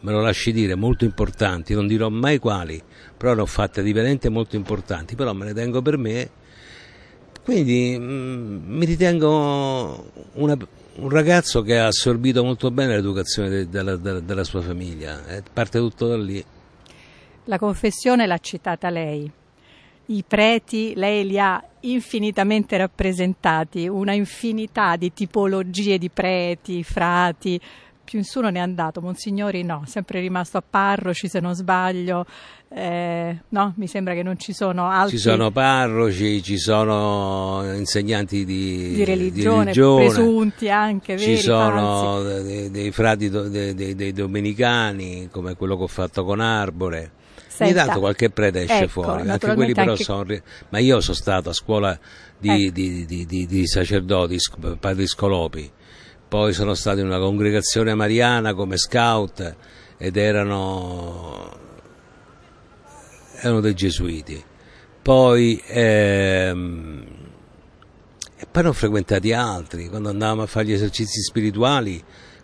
me 0.00 0.12
lo 0.12 0.20
lasci 0.20 0.52
dire, 0.52 0.74
molto 0.74 1.04
importanti, 1.04 1.74
non 1.74 1.86
dirò 1.86 2.08
mai 2.08 2.38
quali, 2.38 2.80
però 3.16 3.34
ne 3.34 3.40
ho 3.40 3.46
fatte 3.46 3.82
di 3.82 3.92
veramente 3.92 4.28
molto 4.28 4.56
importanti, 4.56 5.14
però 5.14 5.32
me 5.32 5.46
ne 5.46 5.54
tengo 5.54 5.80
per 5.82 5.96
me. 5.96 6.30
Quindi 7.42 7.96
mm, 7.98 8.76
mi 8.76 8.84
ritengo 8.84 10.10
una- 10.34 10.56
un 10.96 11.08
ragazzo 11.08 11.62
che 11.62 11.78
ha 11.78 11.86
assorbito 11.86 12.42
molto 12.44 12.70
bene 12.70 12.96
l'educazione 12.96 13.48
de- 13.48 13.68
della, 13.68 13.96
della- 13.96 14.20
della 14.20 14.44
sua 14.44 14.60
famiglia, 14.60 15.26
eh, 15.28 15.42
parte 15.52 15.78
tutto 15.78 16.08
da 16.08 16.16
lì. 16.18 16.44
La 17.44 17.58
confessione 17.58 18.26
l'ha 18.26 18.38
citata 18.38 18.90
lei. 18.90 19.30
I 20.10 20.24
preti 20.26 20.94
lei 20.96 21.26
li 21.26 21.38
ha 21.38 21.62
infinitamente 21.80 22.78
rappresentati, 22.78 23.86
una 23.88 24.14
infinità 24.14 24.96
di 24.96 25.12
tipologie 25.12 25.98
di 25.98 26.08
preti, 26.08 26.82
frati. 26.82 27.60
Più 28.04 28.18
in 28.18 28.24
su 28.24 28.40
non 28.40 28.56
è 28.56 28.58
andato, 28.58 29.02
Monsignori 29.02 29.62
no, 29.62 29.82
sempre 29.84 30.20
rimasto 30.20 30.56
a 30.56 30.62
parroci 30.68 31.28
se 31.28 31.40
non 31.40 31.54
sbaglio. 31.54 32.24
Eh, 32.70 33.38
no, 33.48 33.74
mi 33.76 33.86
sembra 33.86 34.14
che 34.14 34.22
non 34.22 34.38
ci 34.38 34.54
sono 34.54 34.88
altri 34.88 35.16
Ci 35.16 35.22
sono 35.22 35.50
parroci, 35.50 36.42
ci 36.42 36.56
sono 36.56 37.62
insegnanti 37.74 38.46
di, 38.46 38.94
di 38.94 39.04
religione, 39.04 39.64
religione, 39.64 40.04
presunti 40.06 40.70
anche, 40.70 41.16
veri, 41.16 41.36
ci 41.36 41.42
sono 41.42 42.22
dei, 42.22 42.70
dei 42.70 42.90
frati 42.92 43.28
dei- 43.28 43.94
dei 43.94 44.12
domenicani, 44.12 45.28
come 45.30 45.54
quello 45.54 45.76
che 45.76 45.82
ho 45.82 45.88
fatto 45.88 46.24
con 46.24 46.40
Arbore. 46.40 47.12
Ogni 47.60 47.72
tanto 47.72 47.98
qualche 48.00 48.30
prete 48.30 48.62
esce 48.62 48.78
ecco, 48.84 48.88
fuori, 49.02 49.28
anche 49.28 49.54
quelli 49.54 49.72
però 49.74 49.92
anche- 49.92 50.04
sono... 50.04 50.24
Ma 50.68 50.78
io 50.78 51.00
sono 51.00 51.16
stato 51.16 51.50
a 51.50 51.52
scuola 51.52 51.98
di, 52.38 52.64
Ecco. 52.66 52.72
di- 52.72 53.04
di- 53.26 53.46
di- 53.46 53.66
sacerdoti, 53.66 54.36
padri 54.78 55.06
scolopi, 55.06 55.70
poi 56.28 56.52
sono 56.52 56.74
stato 56.74 57.00
in 57.00 57.06
una 57.06 57.18
congregazione 57.18 57.94
mariana 57.94 58.54
come 58.54 58.76
scout 58.76 59.56
ed 59.96 60.16
erano, 60.16 61.56
erano 63.40 63.60
dei 63.60 63.74
gesuiti. 63.74 64.42
Poi, 65.02 65.60
ehm, 65.66 67.04
e 68.36 68.46
poi 68.50 68.62
ne 68.62 68.68
ho 68.68 68.72
frequentati 68.72 69.32
altri, 69.32 69.88
quando 69.88 70.10
andavamo 70.10 70.42
a 70.42 70.46
fare 70.46 70.66
gli 70.66 70.72
esercizi 70.72 71.22
spirituali, 71.22 72.02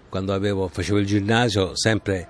quando 0.09 0.33
avevo- 0.33 0.69
facevo 0.69 0.99
il 0.99 1.07
ginnasio, 1.07 1.77
sempre 1.77 2.29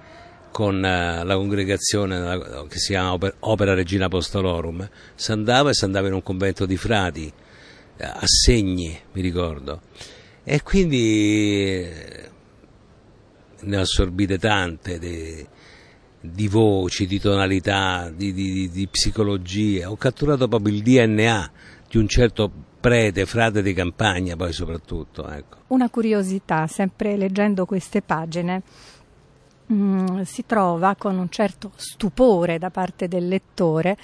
con 0.54 0.84
eh, 0.84 1.24
la 1.24 1.34
congregazione 1.34 2.64
che 2.68 2.78
si 2.78 2.92
chiama 2.92 3.14
Oper- 3.14 3.34
Opera 3.40 3.74
Regina 3.74 4.04
Apostolorum, 4.04 4.88
si 5.16 5.32
andava 5.32 5.70
e 5.70 5.74
si 5.74 5.84
andava 5.84 6.06
in 6.06 6.12
un 6.12 6.22
convento 6.22 6.64
di 6.64 6.76
frati, 6.76 7.26
eh, 7.96 8.04
a 8.04 8.22
segni, 8.24 8.96
mi 9.14 9.20
ricordo. 9.20 9.80
E 10.44 10.62
quindi 10.62 11.82
eh, 11.82 12.30
ne 13.62 13.76
ho 13.76 13.80
assorbite 13.80 14.38
tante 14.38 15.00
di, 15.00 15.44
di 16.20 16.46
voci, 16.46 17.08
di 17.08 17.18
tonalità, 17.18 18.12
di, 18.14 18.32
di- 18.32 18.70
di- 18.70 18.86
psicologia. 18.86 19.90
Ho 19.90 19.96
catturato 19.96 20.46
proprio 20.46 20.72
il 20.72 20.82
DNA 20.82 21.50
di 21.90 21.98
un 21.98 22.06
certo 22.06 22.48
prete, 22.78 23.26
frate 23.26 23.60
di 23.60 23.72
campagna, 23.72 24.36
poi 24.36 24.52
soprattutto. 24.52 25.28
Ecco. 25.28 25.56
Una 25.68 25.90
curiosità, 25.90 26.68
sempre 26.68 27.16
leggendo 27.16 27.64
queste 27.64 28.02
pagine, 28.02 28.62
mm, 29.72 30.22
si 30.22 30.44
trova 30.46 30.94
con 30.96 31.18
un 31.18 31.28
certo 31.30 31.72
stupore 31.76 32.58
da 32.58 32.70
parte 32.70 33.08
del 33.08 33.28
lettore 33.28 33.96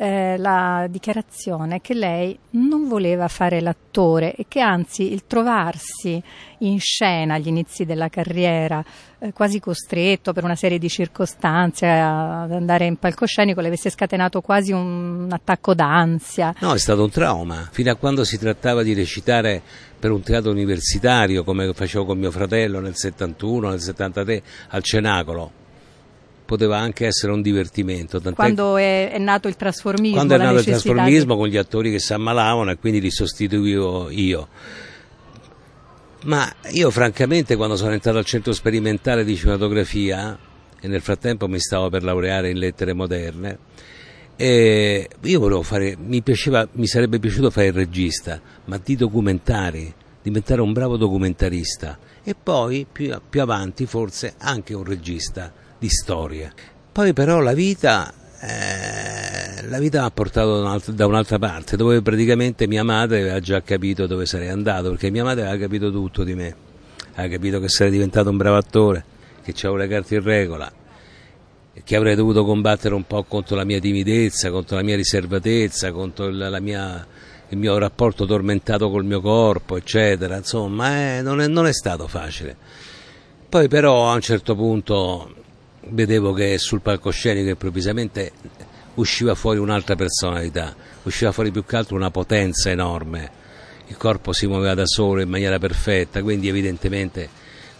eh, 0.00 0.38
la 0.38 0.86
dichiarazione 0.88 1.82
che 1.82 1.92
lei 1.92 2.36
non 2.52 2.88
voleva 2.88 3.28
fare 3.28 3.60
l'attore 3.60 4.34
e 4.34 4.46
che 4.48 4.60
anzi 4.60 5.12
il 5.12 5.26
trovarsi 5.26 6.22
in 6.60 6.80
scena 6.80 7.34
agli 7.34 7.48
inizi 7.48 7.84
della 7.84 8.08
carriera, 8.08 8.82
eh, 9.18 9.34
quasi 9.34 9.60
costretto 9.60 10.32
per 10.32 10.42
una 10.42 10.54
serie 10.54 10.78
di 10.78 10.88
circostanze 10.88 11.86
ad 11.86 12.50
andare 12.50 12.86
in 12.86 12.96
palcoscenico, 12.96 13.60
le 13.60 13.66
avesse 13.66 13.90
scatenato 13.90 14.40
quasi 14.40 14.72
un 14.72 15.28
attacco 15.30 15.74
d'ansia. 15.74 16.54
No, 16.60 16.72
è 16.72 16.78
stato 16.78 17.02
un 17.02 17.10
trauma, 17.10 17.68
fino 17.70 17.90
a 17.90 17.96
quando 17.96 18.24
si 18.24 18.38
trattava 18.38 18.82
di 18.82 18.94
recitare 18.94 19.60
per 20.00 20.10
un 20.10 20.22
teatro 20.22 20.50
universitario, 20.50 21.44
come 21.44 21.72
facevo 21.74 22.06
con 22.06 22.18
mio 22.18 22.30
fratello 22.30 22.80
nel 22.80 22.96
71, 22.96 23.68
nel 23.68 23.80
73, 23.80 24.42
al 24.68 24.82
Cenacolo. 24.82 25.52
Poteva 26.46 26.78
anche 26.78 27.06
essere 27.06 27.32
un 27.32 27.42
divertimento. 27.42 28.18
tant'è 28.18 28.34
Quando 28.34 28.76
è, 28.76 29.10
è 29.12 29.18
nato 29.18 29.46
il 29.46 29.54
trasformismo, 29.54 30.16
quando 30.16 30.34
è 30.34 30.38
nato 30.38 30.50
il 30.50 30.56
necessità 30.56 30.88
di- 30.88 30.94
trasformismo 30.94 31.36
con 31.36 31.46
gli 31.48 31.56
attori 31.58 31.90
che 31.92 32.00
si 32.00 32.12
ammalavano 32.14 32.70
e 32.70 32.78
quindi 32.78 33.00
li 33.00 33.10
sostituivo 33.10 34.10
io. 34.10 34.48
Ma 36.24 36.52
io 36.72 36.90
francamente 36.90 37.56
quando 37.56 37.76
sono 37.76 37.92
entrato 37.92 38.18
al 38.18 38.24
centro 38.24 38.52
sperimentale 38.52 39.22
di 39.22 39.36
cinematografia 39.36 40.36
e 40.80 40.88
nel 40.88 41.02
frattempo 41.02 41.46
mi 41.46 41.60
stavo 41.60 41.90
per 41.90 42.02
laureare 42.02 42.50
in 42.50 42.58
lettere 42.58 42.94
moderne, 42.94 43.58
e 44.42 45.06
io 45.20 45.38
volevo 45.38 45.60
fare, 45.60 45.98
mi, 45.98 46.22
piaceva, 46.22 46.66
mi 46.72 46.86
sarebbe 46.86 47.18
piaciuto 47.18 47.50
fare 47.50 47.66
il 47.66 47.74
regista, 47.74 48.40
ma 48.64 48.80
di 48.82 48.96
documentari, 48.96 49.92
diventare 50.22 50.62
un 50.62 50.72
bravo 50.72 50.96
documentarista 50.96 51.98
e 52.24 52.34
poi 52.42 52.86
più, 52.90 53.14
più 53.28 53.42
avanti 53.42 53.84
forse 53.84 54.32
anche 54.38 54.72
un 54.72 54.84
regista 54.84 55.52
di 55.78 55.90
storie. 55.90 56.50
Poi 56.90 57.12
però 57.12 57.40
la 57.40 57.52
vita, 57.52 58.10
eh, 58.40 59.68
la 59.68 59.78
vita 59.78 60.00
mi 60.00 60.06
ha 60.06 60.10
portato 60.10 60.80
da 60.90 61.06
un'altra 61.06 61.38
parte, 61.38 61.76
dove 61.76 62.00
praticamente 62.00 62.66
mia 62.66 62.82
madre 62.82 63.20
aveva 63.20 63.40
già 63.40 63.60
capito 63.60 64.06
dove 64.06 64.24
sarei 64.24 64.48
andato, 64.48 64.88
perché 64.88 65.10
mia 65.10 65.22
madre 65.22 65.42
aveva 65.42 65.58
capito 65.58 65.90
tutto 65.90 66.24
di 66.24 66.34
me, 66.34 66.56
aveva 67.16 67.34
capito 67.34 67.60
che 67.60 67.68
sarei 67.68 67.92
diventato 67.92 68.30
un 68.30 68.38
bravo 68.38 68.56
attore, 68.56 69.04
che 69.42 69.52
avevo 69.58 69.76
le 69.76 69.86
carte 69.86 70.14
in 70.14 70.22
regola, 70.22 70.72
che 71.84 71.96
avrei 71.96 72.14
dovuto 72.14 72.44
combattere 72.44 72.94
un 72.94 73.04
po' 73.04 73.24
contro 73.24 73.56
la 73.56 73.64
mia 73.64 73.80
timidezza, 73.80 74.50
contro 74.50 74.76
la 74.76 74.82
mia 74.82 74.96
riservatezza, 74.96 75.92
contro 75.92 76.26
il, 76.26 76.58
mia, 76.60 77.06
il 77.48 77.58
mio 77.58 77.78
rapporto 77.78 78.26
tormentato 78.26 78.90
col 78.90 79.04
mio 79.04 79.20
corpo, 79.20 79.76
eccetera. 79.76 80.36
Insomma, 80.36 81.16
eh, 81.18 81.22
non, 81.22 81.40
è, 81.40 81.46
non 81.46 81.66
è 81.66 81.72
stato 81.72 82.06
facile. 82.08 82.56
Poi 83.48 83.68
però 83.68 84.10
a 84.10 84.14
un 84.14 84.20
certo 84.20 84.54
punto 84.54 85.34
vedevo 85.88 86.32
che 86.32 86.58
sul 86.58 86.80
palcoscenico 86.80 87.48
improvvisamente 87.48 88.32
usciva 88.94 89.34
fuori 89.34 89.58
un'altra 89.58 89.96
personalità, 89.96 90.74
usciva 91.02 91.32
fuori 91.32 91.50
più 91.50 91.64
che 91.64 91.76
altro 91.76 91.96
una 91.96 92.10
potenza 92.10 92.70
enorme, 92.70 93.38
il 93.86 93.96
corpo 93.96 94.32
si 94.32 94.46
muoveva 94.46 94.74
da 94.74 94.86
solo 94.86 95.20
in 95.20 95.28
maniera 95.28 95.58
perfetta, 95.58 96.22
quindi 96.22 96.48
evidentemente 96.48 97.28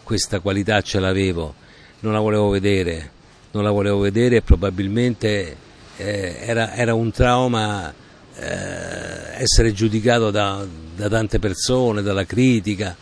questa 0.02 0.40
qualità 0.40 0.80
ce 0.80 0.98
l'avevo, 0.98 1.54
non 2.00 2.12
la 2.12 2.18
volevo 2.18 2.48
vedere, 2.48 3.10
non 3.52 3.64
la 3.64 3.70
volevo 3.70 3.98
vedere 3.98 4.36
e 4.36 4.42
probabilmente 4.42 5.56
eh, 5.96 6.36
era, 6.40 6.74
era 6.74 6.94
un 6.94 7.10
trauma 7.10 7.92
eh, 8.36 9.42
essere 9.42 9.72
giudicato 9.72 10.30
da, 10.30 10.64
da 10.96 11.08
tante 11.08 11.38
persone, 11.38 12.02
dalla 12.02 12.24
critica. 12.24 12.96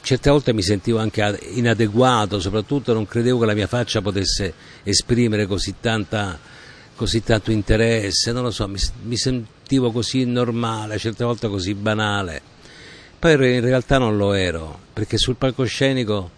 Certe 0.00 0.30
volte 0.30 0.52
mi 0.52 0.62
sentivo 0.62 0.98
anche 0.98 1.22
ad- 1.22 1.38
inadeguato, 1.54 2.38
soprattutto 2.38 2.92
non 2.92 3.06
credevo 3.06 3.40
che 3.40 3.46
la 3.46 3.54
mia 3.54 3.66
faccia 3.66 4.00
potesse 4.00 4.52
esprimere 4.84 5.46
così, 5.46 5.74
tanta, 5.80 6.38
così 6.94 7.22
tanto 7.22 7.50
interesse, 7.50 8.30
non 8.32 8.44
lo 8.44 8.50
so, 8.50 8.68
mi, 8.68 8.78
mi 9.02 9.16
sentivo 9.16 9.90
così 9.90 10.24
normale, 10.24 10.98
certe 10.98 11.24
volte 11.24 11.48
così 11.48 11.74
banale. 11.74 12.40
Poi 13.18 13.32
in 13.32 13.60
realtà 13.62 13.98
non 13.98 14.16
lo 14.16 14.32
ero, 14.32 14.78
perché 14.92 15.18
sul 15.18 15.36
palcoscenico 15.36 16.30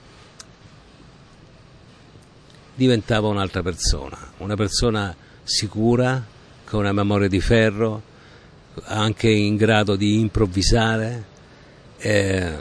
diventavo 2.78 3.28
un'altra 3.28 3.60
persona, 3.60 4.16
una 4.36 4.54
persona 4.54 5.12
sicura, 5.42 6.24
con 6.64 6.78
una 6.78 6.92
memoria 6.92 7.26
di 7.26 7.40
ferro, 7.40 8.00
anche 8.84 9.28
in 9.28 9.56
grado 9.56 9.96
di 9.96 10.20
improvvisare. 10.20 11.24
Eh, 11.98 12.56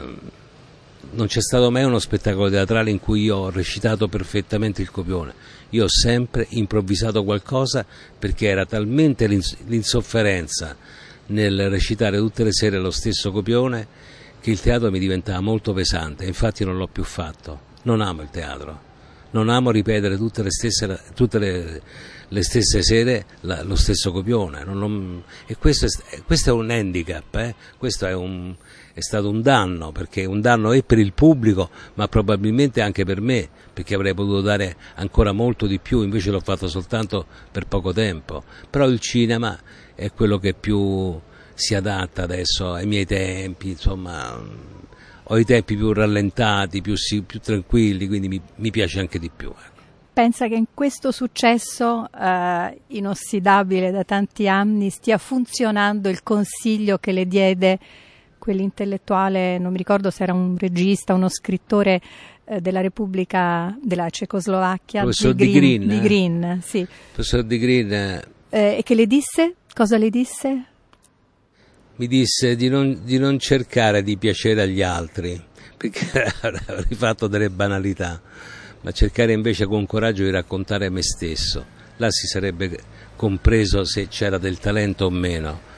non 1.10 1.28
c'è 1.28 1.40
stato 1.40 1.70
mai 1.70 1.84
uno 1.84 2.00
spettacolo 2.00 2.50
teatrale 2.50 2.90
in 2.90 2.98
cui 2.98 3.22
io 3.22 3.36
ho 3.36 3.50
recitato 3.50 4.08
perfettamente 4.08 4.82
il 4.82 4.90
copione. 4.90 5.32
Io 5.70 5.84
ho 5.84 5.88
sempre 5.88 6.46
improvvisato 6.50 7.22
qualcosa 7.22 7.86
perché 8.18 8.48
era 8.48 8.66
talmente 8.66 9.28
l'insofferenza 9.28 10.76
nel 11.26 11.70
recitare 11.70 12.18
tutte 12.18 12.42
le 12.42 12.52
sere 12.52 12.78
lo 12.78 12.90
stesso 12.90 13.30
copione 13.30 13.86
che 14.40 14.50
il 14.50 14.60
teatro 14.60 14.90
mi 14.90 14.98
diventava 14.98 15.40
molto 15.40 15.72
pesante. 15.72 16.24
Infatti 16.24 16.64
non 16.64 16.76
l'ho 16.76 16.88
più 16.88 17.04
fatto. 17.04 17.66
Non 17.82 18.00
amo 18.00 18.22
il 18.22 18.30
teatro. 18.30 18.87
Non 19.30 19.48
amo 19.48 19.70
ripetere 19.70 20.16
tutte 20.16 20.42
le 20.42 20.50
stesse, 20.50 21.00
tutte 21.14 21.38
le, 21.38 21.82
le 22.28 22.42
stesse 22.42 22.82
sere 22.82 23.26
la, 23.42 23.62
lo 23.62 23.76
stesso 23.76 24.12
copione. 24.12 24.64
Non, 24.64 24.78
non, 24.78 25.22
e 25.46 25.56
questo 25.56 25.86
è, 25.86 26.22
questo 26.22 26.50
è, 26.50 26.52
un 26.52 26.70
handicap, 26.70 27.34
eh? 27.36 27.54
questo 27.76 28.06
è 28.06 28.14
un, 28.14 28.54
è 28.92 29.00
stato 29.00 29.28
un 29.28 29.42
danno, 29.42 29.92
perché 29.92 30.24
un 30.24 30.40
danno 30.40 30.72
è 30.72 30.82
per 30.82 30.98
il 30.98 31.12
pubblico, 31.12 31.70
ma 31.94 32.08
probabilmente 32.08 32.80
anche 32.80 33.04
per 33.04 33.20
me, 33.20 33.48
perché 33.72 33.94
avrei 33.94 34.14
potuto 34.14 34.40
dare 34.40 34.76
ancora 34.96 35.32
molto 35.32 35.66
di 35.66 35.78
più, 35.78 36.02
invece 36.02 36.30
l'ho 36.30 36.40
fatto 36.40 36.68
soltanto 36.68 37.26
per 37.50 37.66
poco 37.66 37.92
tempo. 37.92 38.44
Però 38.68 38.86
il 38.86 39.00
cinema 39.00 39.58
è 39.94 40.10
quello 40.12 40.38
che 40.38 40.54
più 40.54 41.18
si 41.54 41.74
adatta 41.74 42.22
adesso 42.22 42.72
ai 42.72 42.86
miei 42.86 43.04
tempi, 43.04 43.70
insomma, 43.70 44.40
ho 45.30 45.38
i 45.38 45.44
tempi 45.44 45.76
più 45.76 45.92
rallentati, 45.92 46.80
più, 46.80 46.94
più 47.26 47.40
tranquilli, 47.40 48.06
quindi 48.06 48.28
mi, 48.28 48.40
mi, 48.56 48.70
piace 48.70 49.00
anche 49.00 49.18
di 49.18 49.30
più. 49.34 49.48
Ecco. 49.48 49.76
Pensa 50.12 50.48
che 50.48 50.54
in 50.54 50.66
questo 50.74 51.12
successo 51.12 52.08
eh, 52.10 52.80
inossidabile 52.88 53.90
da 53.90 54.04
tanti 54.04 54.48
anni 54.48 54.90
stia 54.90 55.18
funzionando 55.18 56.08
il 56.08 56.22
consiglio 56.22 56.98
che 56.98 57.12
le 57.12 57.26
diede 57.26 57.78
quell'intellettuale, 58.38 59.58
non 59.58 59.72
mi 59.72 59.78
ricordo 59.78 60.10
se 60.10 60.22
era 60.22 60.32
un 60.32 60.56
regista, 60.56 61.12
uno 61.12 61.28
scrittore 61.28 62.00
eh, 62.44 62.60
della 62.60 62.80
Repubblica 62.80 63.76
della 63.82 64.08
Cecoslovacchia, 64.08 65.02
professor 65.02 65.34
di 65.34 65.52
Green, 65.52 65.86
di 65.86 66.00
Green, 66.00 66.42
eh? 66.42 66.60
sì. 66.62 66.86
professor 67.12 67.42
di 67.42 67.58
Green. 67.58 67.92
Eh, 67.92 68.76
e 68.78 68.82
che 68.82 68.94
le 68.94 69.06
disse? 69.06 69.56
Cosa 69.74 69.98
le 69.98 70.08
disse? 70.08 70.64
Mi 71.98 72.06
disse 72.06 72.56
di 72.56 72.68
non, 72.68 73.00
di 73.04 73.18
non 73.18 73.38
cercare 73.38 74.02
di 74.02 74.16
piacere 74.16 74.62
agli 74.62 74.82
altri, 74.82 75.40
perché 75.76 76.10
avrei 76.42 76.94
fatto 76.94 77.26
delle 77.26 77.50
banalità, 77.50 78.20
ma 78.80 78.90
cercare 78.90 79.32
invece 79.32 79.66
con 79.66 79.86
coraggio 79.86 80.24
di 80.24 80.30
raccontare 80.30 80.90
me 80.90 81.02
stesso. 81.02 81.76
Là 81.96 82.10
si 82.10 82.26
sarebbe 82.26 82.78
compreso 83.16 83.84
se 83.84 84.08
c'era 84.08 84.38
del 84.38 84.58
talento 84.58 85.06
o 85.06 85.10
meno 85.10 85.68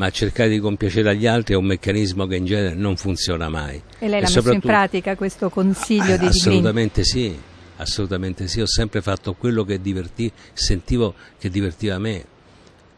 ma 0.00 0.08
cercare 0.08 0.48
di 0.48 0.58
compiacere 0.58 1.10
agli 1.10 1.26
altri 1.26 1.52
è 1.52 1.56
un 1.58 1.66
meccanismo 1.66 2.26
che 2.26 2.36
in 2.36 2.46
genere 2.46 2.74
non 2.74 2.96
funziona 2.96 3.50
mai. 3.50 3.82
E 3.98 4.08
lei 4.08 4.22
l'ha 4.22 4.28
e 4.28 4.34
messo 4.34 4.50
in 4.50 4.60
pratica 4.60 5.14
questo 5.14 5.50
consiglio 5.50 6.16
di 6.16 6.24
Assolutamente 6.24 7.04
sì, 7.04 7.38
assolutamente 7.76 8.48
sì, 8.48 8.62
ho 8.62 8.66
sempre 8.66 9.02
fatto 9.02 9.34
quello 9.34 9.62
che 9.62 9.78
divertì, 9.78 10.32
sentivo 10.54 11.14
che 11.38 11.50
divertiva 11.50 11.98
me. 11.98 12.12
Il 12.12 12.26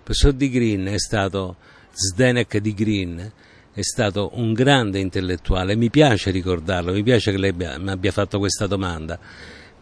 professor 0.05 0.33
Di 0.33 0.49
Green 0.49 0.87
è 0.87 0.99
stato, 0.99 1.57
Zdenek 1.93 2.59
Di 2.59 2.75
Green, 2.75 3.33
è 3.73 3.83
stato 3.83 4.33
un 4.35 4.53
grande 4.53 4.99
intellettuale, 4.99 5.77
mi 5.77 5.91
piace 5.91 6.31
ricordarlo, 6.31 6.93
mi 6.93 7.03
piace 7.03 7.31
che 7.31 7.39
lei 7.39 7.53
mi 7.53 7.91
abbia 7.91 8.13
fatto 8.13 8.39
questa 8.39 8.67
domanda 8.67 9.19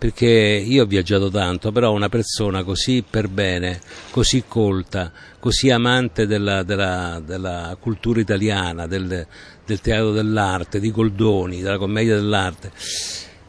perché 0.00 0.26
io 0.26 0.84
ho 0.84 0.86
viaggiato 0.86 1.28
tanto, 1.28 1.72
però 1.72 1.92
una 1.92 2.08
persona 2.08 2.64
così 2.64 3.04
per 3.08 3.28
bene, 3.28 3.80
così 4.10 4.44
colta, 4.48 5.12
così 5.38 5.68
amante 5.68 6.26
della, 6.26 6.62
della, 6.62 7.20
della 7.22 7.76
cultura 7.78 8.18
italiana, 8.18 8.86
del, 8.86 9.26
del, 9.66 9.80
teatro 9.82 10.12
dell'arte, 10.12 10.80
di 10.80 10.90
Goldoni, 10.90 11.60
della 11.60 11.76
commedia 11.76 12.14
dell'arte, 12.14 12.72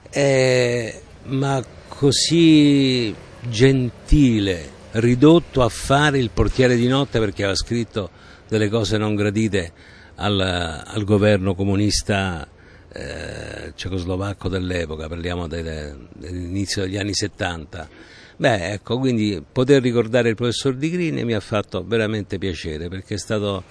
eh, 0.09 1.01
ma 1.27 1.63
così 1.87 3.15
gentile, 3.47 4.69
ridotto 4.91 5.61
a 5.61 5.69
fare 5.69 6.17
il 6.17 6.31
portiere 6.33 6.75
di 6.75 6.87
notte 6.87 7.19
perché 7.19 7.43
aveva 7.43 7.55
scritto 7.55 8.09
delle 8.51 8.67
cose 8.67 8.97
non 8.97 9.15
gradite 9.15 9.71
al, 10.15 10.37
al 10.41 11.03
governo 11.05 11.55
comunista 11.55 12.45
eh, 12.91 13.71
cecoslovacco 13.73 14.49
dell'epoca, 14.49 15.07
parliamo 15.07 15.47
dell'inizio 15.47 16.81
degli 16.83 16.97
anni 16.97 17.13
70. 17.13 17.87
Beh, 18.35 18.73
ecco, 18.73 18.99
quindi 18.99 19.41
poter 19.49 19.81
ricordare 19.81 20.27
il 20.27 20.35
professor 20.35 20.75
Di 20.75 20.89
Grini 20.89 21.23
mi 21.23 21.33
ha 21.33 21.39
fatto 21.39 21.85
veramente 21.87 22.37
piacere 22.37 22.89
perché 22.89 23.13
è 23.13 23.17
stato 23.17 23.63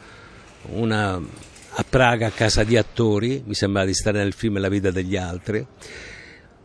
una, 0.71 1.12
a 1.12 1.85
Praga 1.87 2.29
a 2.29 2.31
casa 2.31 2.64
di 2.64 2.79
attori, 2.79 3.43
mi 3.45 3.55
sembrava 3.55 3.87
di 3.87 3.95
stare 3.95 4.16
nel 4.16 4.33
film 4.33 4.59
La 4.61 4.71
vita 4.71 4.90
degli 4.90 5.16
altri. 5.16 5.66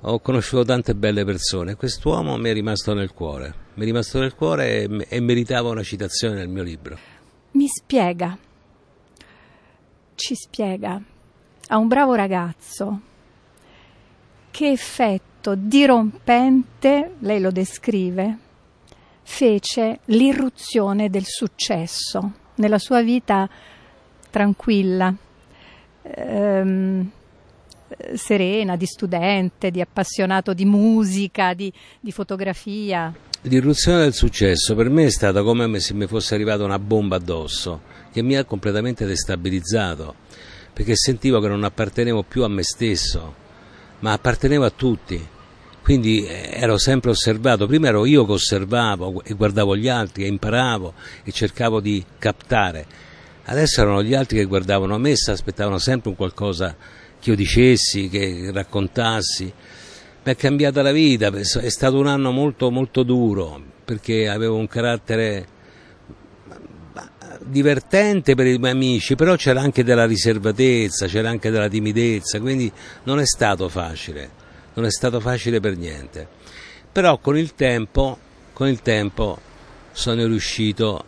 Ho 0.07 0.19
conosciuto 0.19 0.63
tante 0.63 0.95
belle 0.95 1.25
persone 1.25 1.75
quest'uomo 1.75 2.37
mi 2.37 2.49
è 2.49 2.53
rimasto 2.53 2.93
nel 2.93 3.11
cuore, 3.11 3.53
mi 3.73 3.83
è 3.83 3.85
rimasto 3.85 4.19
nel 4.19 4.35
cuore 4.35 4.83
e, 4.83 5.05
e 5.09 5.19
meritava 5.19 5.67
una 5.67 5.83
citazione 5.83 6.35
nel 6.35 6.47
mio 6.47 6.63
libro. 6.63 7.14
Mi 7.55 7.67
spiega, 7.69 8.37
ci 10.15 10.35
spiega. 10.35 11.01
A 11.67 11.77
un 11.77 11.87
bravo 11.87 12.13
ragazzo. 12.13 12.99
Che 14.51 14.69
effetto 14.69 15.55
dirompente, 15.55 17.15
lei 17.19 17.39
lo 17.39 17.51
descrive, 17.51 18.37
fece 19.21 19.99
l'irruzione 20.05 21.09
del 21.09 21.23
successo 21.25 22.33
nella 22.55 22.77
sua 22.77 23.01
vita 23.01 23.49
tranquilla, 24.29 25.15
ehm, 26.01 27.11
serena, 28.15 28.75
di 28.75 28.85
studente, 28.85 29.71
di 29.71 29.81
appassionato 29.81 30.53
di 30.53 30.65
musica, 30.65 31.53
di, 31.53 31.71
di 31.99 32.11
fotografia. 32.11 33.13
L'irruzione 33.41 33.99
del 33.99 34.13
successo 34.13 34.75
per 34.75 34.89
me 34.89 35.05
è 35.05 35.11
stata 35.11 35.43
come 35.43 35.79
se 35.79 35.93
mi 35.93 36.07
fosse 36.07 36.33
arrivata 36.33 36.63
una 36.63 36.79
bomba 36.79 37.17
addosso, 37.17 37.81
che 38.11 38.21
mi 38.21 38.35
ha 38.35 38.43
completamente 38.43 39.05
destabilizzato 39.05 40.15
perché 40.75 40.97
sentivo 40.97 41.39
che 41.39 41.47
non 41.47 41.63
appartenevo 41.63 42.23
più 42.23 42.43
a 42.43 42.49
me 42.49 42.61
stesso, 42.61 43.33
ma 43.99 44.11
appartenevo 44.11 44.65
a 44.65 44.69
tutti. 44.71 45.25
Quindi 45.81 46.25
eh, 46.25 46.49
ero 46.51 46.77
sempre 46.77 47.11
osservato, 47.11 47.65
prima 47.65 47.87
ero 47.87 48.05
io 48.05 48.25
che 48.25 48.33
osservavo 48.33 49.23
e 49.23 49.33
guardavo 49.35 49.77
gli 49.77 49.87
altri 49.87 50.25
e 50.25 50.27
imparavo 50.27 50.93
e 51.23 51.31
cercavo 51.31 51.79
di 51.79 52.03
captare. 52.19 52.85
Adesso 53.45 53.81
erano 53.81 54.03
gli 54.03 54.13
altri 54.13 54.39
che 54.39 54.43
guardavano 54.43 54.97
me 54.97 55.11
e 55.11 55.15
si 55.15 55.31
aspettavano 55.31 55.77
sempre 55.77 56.09
un 56.09 56.17
qualcosa 56.17 56.75
che 57.25 57.31
io 57.31 57.35
dicessi, 57.35 58.07
che 58.07 58.51
raccontassi. 58.53 59.45
Mi 59.45 60.31
è 60.31 60.35
cambiata 60.35 60.83
la 60.83 60.91
vita, 60.91 61.27
è 61.27 61.69
stato 61.69 61.97
un 61.97 62.07
anno 62.07 62.31
molto 62.31 62.69
molto 62.69 63.03
duro 63.03 63.73
perché 63.83 64.27
avevo 64.27 64.55
un 64.55 64.67
carattere 64.67 65.47
divertente 67.41 68.33
per 68.33 68.47
i 68.47 68.57
miei 68.57 68.71
amici, 68.71 69.15
però 69.15 69.35
c'era 69.35 69.61
anche 69.61 69.83
della 69.83 70.05
riservatezza, 70.05 71.05
c'era 71.05 71.29
anche 71.29 71.51
della 71.51 71.67
timidezza, 71.67 72.39
quindi 72.39 72.71
non 73.03 73.19
è 73.19 73.25
stato 73.25 73.69
facile, 73.69 74.29
non 74.73 74.85
è 74.85 74.91
stato 74.91 75.19
facile 75.19 75.59
per 75.59 75.77
niente. 75.77 76.27
Però 76.91 77.19
con 77.19 77.37
il 77.37 77.53
tempo, 77.53 78.17
con 78.53 78.67
il 78.67 78.81
tempo 78.81 79.39
sono 79.91 80.25
riuscito 80.25 81.03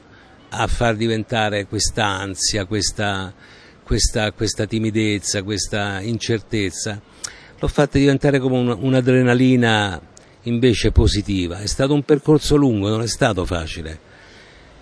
a 0.49 0.67
far 0.67 0.95
diventare 0.95 1.65
questa 1.65 2.05
ansia, 2.05 2.65
questa, 2.65 3.33
questa, 3.87 4.33
questa 4.33 4.65
timidezza, 4.65 5.43
questa 5.43 6.01
incertezza, 6.01 7.01
l'ho 7.57 7.67
fatta 7.67 7.97
diventare 7.97 8.39
come 8.39 8.57
un, 8.57 8.77
un'adrenalina 8.79 9.99
invece 10.43 10.91
positiva. 10.91 11.59
È 11.59 11.65
stato 11.65 11.93
un 11.93 12.03
percorso 12.03 12.57
lungo, 12.57 12.89
non 12.89 13.01
è 13.01 13.07
stato 13.07 13.45
facile 13.45 14.07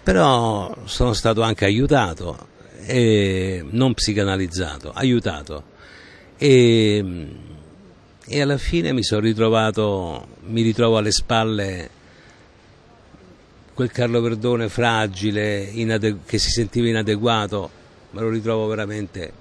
però 0.06 0.72
sono 0.84 1.14
stato 1.14 1.42
anche 1.42 1.66
aiutato, 1.66 2.50
non 3.72 3.96
psicanalizzato, 3.96 4.92
aiutato 4.92 5.64
e, 6.38 7.28
e 8.24 8.42
alla 8.42 8.60
fine 8.60 8.94
mi 8.94 9.04
sono 9.04 9.22
ritrovato, 9.22 10.28
mi 10.44 10.62
ritrovo 10.62 10.98
alle 10.98 11.10
spalle 11.10 11.90
quel 13.74 13.90
Carlo 13.90 14.22
Verdone 14.22 14.70
fragile, 14.70 15.64
inade- 15.64 16.20
che 16.24 16.38
si 16.38 16.52
sentiva 16.52 16.88
inadeguato, 16.88 17.72
me 18.16 18.22
lo 18.22 18.30
ritrovo 18.30 18.66
veramente 18.68 19.32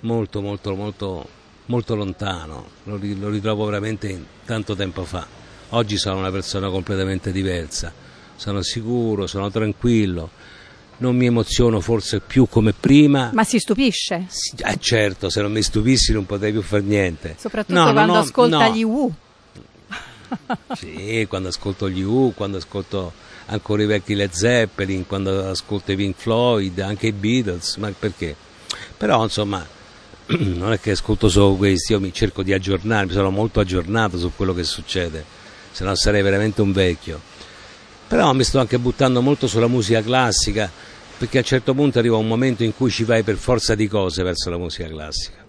molto 0.00 0.40
molto 0.40 0.74
molto 0.76 1.28
molto 1.66 1.96
lontano, 1.96 2.66
lo, 2.84 2.96
ritrovo 2.96 3.64
veramente 3.64 4.24
tanto 4.44 4.76
tempo 4.76 5.04
fa. 5.04 5.26
Oggi 5.70 5.98
sono 5.98 6.18
una 6.18 6.30
persona 6.30 6.70
completamente 6.70 7.32
diversa 7.32 7.92
sono 8.36 8.62
sicuro, 8.62 9.26
sono 9.26 9.50
tranquillo, 9.50 10.30
non 10.98 11.16
mi 11.16 11.26
emoziono 11.26 11.80
forse 11.80 12.20
più 12.20 12.46
come 12.48 12.72
prima. 12.72 13.30
Ma 13.32 13.44
si 13.44 13.58
stupisce? 13.58 14.26
Eh 14.58 14.78
certo, 14.78 15.28
se 15.28 15.40
non 15.40 15.52
mi 15.52 15.62
stupissi 15.62 16.12
non 16.12 16.26
potrei 16.26 16.52
più 16.52 16.62
fare 16.62 16.82
niente. 16.82 17.34
Soprattutto 17.38 17.82
no, 17.82 17.92
quando 17.92 18.12
ho, 18.12 18.18
ascolta 18.18 18.68
no. 18.68 18.74
gli 18.74 18.84
Wu. 18.84 19.12
sì, 20.74 21.26
quando 21.28 21.48
ascolto 21.48 21.88
gli 21.88 22.02
U, 22.02 22.32
quando 22.36 22.58
ascolto 22.58 23.12
ancora 23.46 23.82
i 23.82 23.86
vecchi 23.86 24.14
Led 24.14 24.32
Zeppelin, 24.32 25.06
quando 25.06 25.48
ascolto 25.48 25.92
i 25.92 25.96
Pink 25.96 26.16
Floyd, 26.16 26.78
anche 26.80 27.08
i 27.08 27.12
Beatles, 27.12 27.76
ma 27.76 27.92
perché? 27.96 28.34
Però 28.96 29.22
insomma 29.22 29.66
non 30.26 30.72
è 30.72 30.80
che 30.80 30.92
ascolto 30.92 31.28
solo 31.28 31.54
questi, 31.54 31.92
io 31.92 32.00
mi 32.00 32.12
cerco 32.12 32.42
di 32.42 32.52
aggiornarmi, 32.52 33.12
sono 33.12 33.30
molto 33.30 33.60
aggiornato 33.60 34.18
su 34.18 34.32
quello 34.34 34.52
che 34.54 34.64
succede, 34.64 35.24
se 35.70 35.84
no 35.84 35.94
sarei 35.94 36.22
veramente 36.22 36.62
un 36.62 36.72
vecchio. 36.72 37.20
Però 38.08 38.32
mi 38.32 38.44
sto 38.44 38.58
anche 38.58 38.78
buttando 38.78 39.20
molto 39.20 39.46
sulla 39.46 39.68
musica 39.68 40.02
classica, 40.02 40.70
perché 41.18 41.38
a 41.38 41.40
un 41.40 41.46
certo 41.46 41.74
punto 41.74 41.98
arriva 41.98 42.16
un 42.16 42.26
momento 42.26 42.62
in 42.62 42.74
cui 42.74 42.90
ci 42.90 43.04
vai 43.04 43.22
per 43.22 43.36
forza 43.36 43.74
di 43.74 43.88
cose 43.88 44.22
verso 44.22 44.50
la 44.50 44.58
musica 44.58 44.88
classica. 44.88 45.44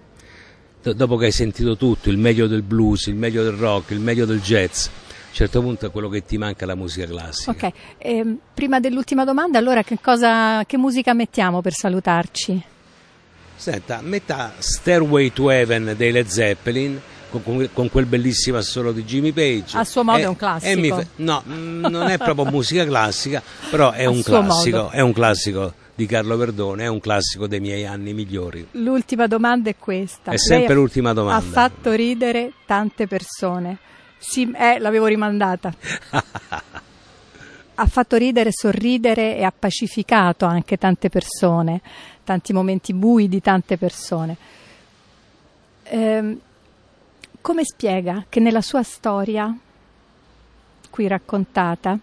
Dopo 0.82 1.18
che 1.18 1.26
hai 1.26 1.32
sentito 1.32 1.76
tutto, 1.76 2.10
il 2.10 2.18
meglio 2.18 2.48
del 2.48 2.62
blues, 2.62 3.08
il 3.08 3.16
meglio 3.16 3.44
del 3.44 3.54
rock, 3.54 3.92
il 3.92 4.00
meglio 4.00 4.26
del 4.26 4.40
jazz, 4.40 4.88
certo 5.38 5.62
punto 5.62 5.86
è 5.86 5.92
quello 5.92 6.10
che 6.10 6.26
ti 6.26 6.40
manca 6.40 6.66
la 6.66 6.74
musica 6.74 7.06
classica. 7.06 7.52
Ok, 7.52 7.74
eh, 8.00 8.38
prima 8.56 8.80
dell'ultima 8.80 9.24
domanda, 9.24 9.60
allora 9.60 9.84
che, 9.84 10.00
cosa, 10.02 10.64
che 10.66 10.78
musica 10.78 11.14
mettiamo 11.14 11.62
per 11.62 11.74
salutarci? 11.74 12.64
Senta, 13.56 14.02
metà 14.02 14.54
Stairway 14.58 15.32
to 15.32 15.52
Heaven 15.52 15.94
dei 15.96 16.12
Led 16.12 16.26
Zeppelin 16.26 17.00
con, 17.30 17.70
con, 17.72 17.90
quel 17.92 18.06
bellissimo 18.06 18.58
assolo 18.58 18.92
di 18.92 19.04
Jimmy 19.04 19.32
Page. 19.32 19.78
A 19.78 19.84
suo 19.84 20.04
modo 20.04 20.18
e, 20.18 20.22
è 20.24 20.26
un 20.26 20.36
classico. 20.36 20.96
Fa, 20.96 21.06
no, 21.18 21.44
mm, 21.48 21.86
non 21.86 22.08
è 22.08 22.18
proprio 22.18 22.46
musica 22.50 22.84
classica, 22.84 23.44
però 23.70 23.92
è 23.92 24.06
un 24.06 24.24
classico, 24.24 24.90
è 24.90 25.02
un 25.02 25.14
classico 25.14 25.74
di 25.94 26.08
Carlo 26.08 26.36
Verdone, 26.36 26.86
è 26.86 26.88
un 26.88 27.00
classico 27.00 27.46
dei 27.46 27.60
miei 27.60 27.86
anni 27.86 28.14
migliori. 28.14 28.70
L'ultima 28.72 29.28
domanda 29.28 29.70
è 29.70 29.76
questa. 29.78 30.32
È 30.32 30.38
sempre 30.38 30.74
Lei 30.74 30.76
l'ultima 30.78 31.14
domanda. 31.14 31.46
Ha 31.46 31.52
fatto 31.52 31.92
ridere 31.92 32.54
tante 32.66 33.06
persone. 33.06 33.78
Sì, 34.18 34.52
eh, 34.56 34.80
l'avevo 34.80 35.06
rimandata. 35.06 35.74
ha 37.80 37.86
fatto 37.86 38.16
ridere, 38.18 38.52
sorridere 38.52 39.38
e 39.38 39.44
ha 39.44 39.54
pacificato 39.58 40.46
anche 40.46 40.78
tante 40.78 41.10
persone 41.10 41.82
tanti 42.28 42.52
momenti 42.52 42.94
bui 42.94 43.30
di 43.30 43.40
tante 43.40 43.78
persone. 43.78 44.36
Eh, 45.84 46.38
come 47.40 47.64
spiega 47.64 48.26
che 48.28 48.42
nella 48.42 48.60
sua 48.60 48.84
storia, 48.84 49.58
qui 50.90 51.08
raccontata, 51.08 51.98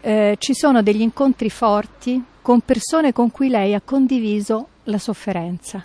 eh, 0.00 0.36
ci 0.40 0.54
sono 0.54 0.82
degli 0.82 1.02
incontri 1.02 1.50
forti 1.50 2.20
con 2.42 2.62
persone 2.62 3.12
con 3.12 3.30
cui 3.30 3.48
lei 3.48 3.74
ha 3.74 3.80
condiviso 3.80 4.66
la 4.84 4.98
sofferenza? 4.98 5.84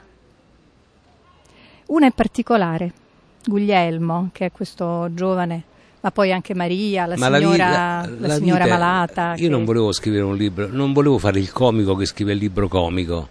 Una 1.86 2.06
in 2.08 2.14
particolare, 2.14 2.94
Guglielmo, 3.48 4.30
che 4.34 4.46
è 4.46 4.52
questo 4.52 5.10
giovane 5.14 5.64
ma 6.00 6.12
poi 6.12 6.32
anche 6.32 6.54
Maria, 6.54 7.06
la 7.06 7.18
ma 7.18 7.36
signora, 7.38 7.70
la, 7.70 8.10
la, 8.20 8.28
la 8.28 8.36
signora 8.36 8.64
vita, 8.64 8.78
malata. 8.78 9.32
Io 9.32 9.36
che... 9.36 9.50
non 9.50 9.66
volevo 9.66 9.92
scrivere 9.92 10.24
un 10.24 10.38
libro, 10.38 10.68
non 10.72 10.94
volevo 10.94 11.18
fare 11.18 11.40
il 11.40 11.52
comico 11.52 11.96
che 11.96 12.06
scrive 12.06 12.34
il 12.34 12.38
libro 12.38 12.68
comico, 12.68 13.28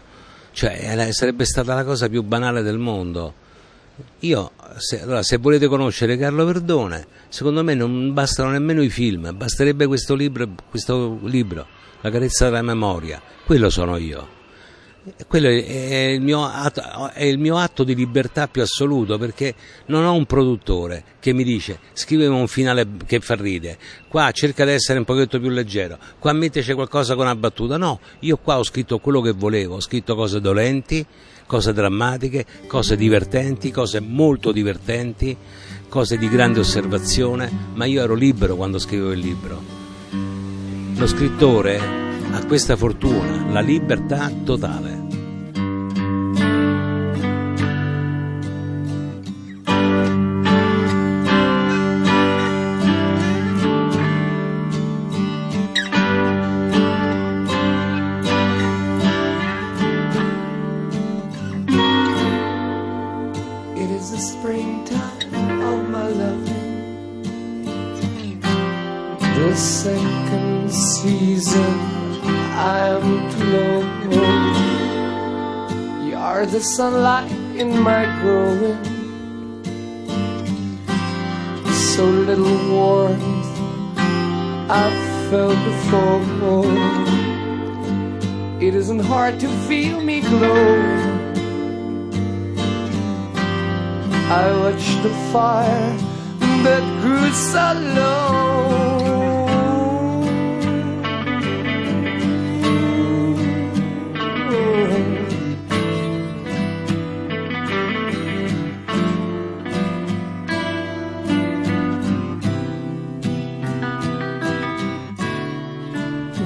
cioè 0.53 1.11
sarebbe 1.13 1.45
stata 1.45 1.75
la 1.75 1.85
cosa 1.85 2.09
più 2.09 2.23
banale 2.23 2.63
del 2.63 2.79
mondo. 2.79 3.35
Io, 4.21 4.51
se, 4.77 5.01
allora, 5.01 5.23
se 5.23 5.39
volete 5.39 5.69
conoscere 5.69 6.19
Carlo 6.19 6.45
Verdone, 6.45 7.07
secondo 7.29 7.65
me 7.65 7.73
non 7.75 8.13
bastano 8.13 8.51
nemmeno 8.51 8.83
i 8.83 8.91
film, 8.91 9.35
basterebbe 9.35 9.87
questo 9.87 10.15
libro, 10.15 10.47
questo 10.69 11.19
libro 11.23 11.67
La 12.03 12.11
carezza 12.11 12.45
della 12.47 12.61
memoria, 12.61 13.23
quello 13.47 13.71
sono 13.71 13.97
io 13.97 14.36
quello 15.29 15.49
è 15.49 16.17
il, 16.19 16.33
atto, 16.33 17.11
è 17.13 17.25
il, 17.25 17.39
mio 17.39 17.59
atto, 17.59 17.85
di 17.85 17.95
libertà 17.95 18.49
più 18.49 18.63
assoluto 18.63 19.19
perché 19.19 19.55
non 19.87 20.05
ho 20.05 20.13
un 20.15 20.27
produttore 20.27 21.05
che 21.21 21.33
mi 21.33 21.45
dice 21.45 21.79
scrivimi 21.93 22.35
un 22.35 22.49
finale 22.49 22.87
che 23.07 23.21
fa 23.21 23.35
ridere, 23.35 23.79
qua 24.09 24.31
cerca 24.33 24.65
di 24.65 24.73
essere 24.73 24.99
un 24.99 25.05
pochetto 25.05 25.39
più 25.39 25.51
leggero, 25.51 25.99
qua 26.19 26.33
metteci 26.33 26.73
qualcosa 26.73 27.15
con 27.15 27.25
una 27.25 27.37
battuta, 27.37 27.77
no, 27.77 28.01
io 28.21 28.37
qua 28.37 28.59
ho 28.59 28.65
scritto 28.65 28.99
quello 28.99 29.21
che 29.21 29.33
volevo, 29.33 29.77
ho 29.77 29.81
scritto 29.81 30.15
cose 30.17 30.41
dolenti, 30.41 31.07
cose 31.47 31.73
drammatiche, 31.73 32.45
cose 32.67 32.97
divertenti, 32.97 33.71
cose 33.71 34.01
molto 34.01 34.51
divertenti, 34.51 35.37
cose 35.89 36.19
di 36.19 36.29
grande 36.29 36.61
osservazione, 36.61 37.51
ma 37.75 37.85
io 37.85 38.03
ero 38.03 38.15
libero 38.15 38.57
quando 38.57 38.79
scrivevo 38.79 39.13
il 39.13 39.21
libro. 39.21 39.63
Lo 40.99 41.07
scrittore 41.07 42.06
ha 42.33 42.45
questa 42.47 42.77
fortuna, 42.77 43.51
la 43.51 43.61
libertà 43.61 44.31
totale. 44.45 45.06
Are 76.37 76.45
the 76.45 76.61
sunlight 76.61 77.33
in 77.57 77.71
my 77.81 78.05
growing. 78.21 78.77
So 81.95 82.05
little 82.05 82.59
warmth 82.71 83.55
I've 84.69 85.01
felt 85.31 85.59
before. 85.71 86.21
It 88.61 88.75
isn't 88.75 89.01
hard 89.13 89.41
to 89.41 89.49
feel 89.67 90.03
me 90.03 90.21
glow. 90.21 90.77
I 94.41 94.45
watched 94.63 95.03
the 95.03 95.15
fire 95.33 95.97
that 96.67 96.85
grew 97.01 97.31
so 97.33 97.67
low. 97.97 98.96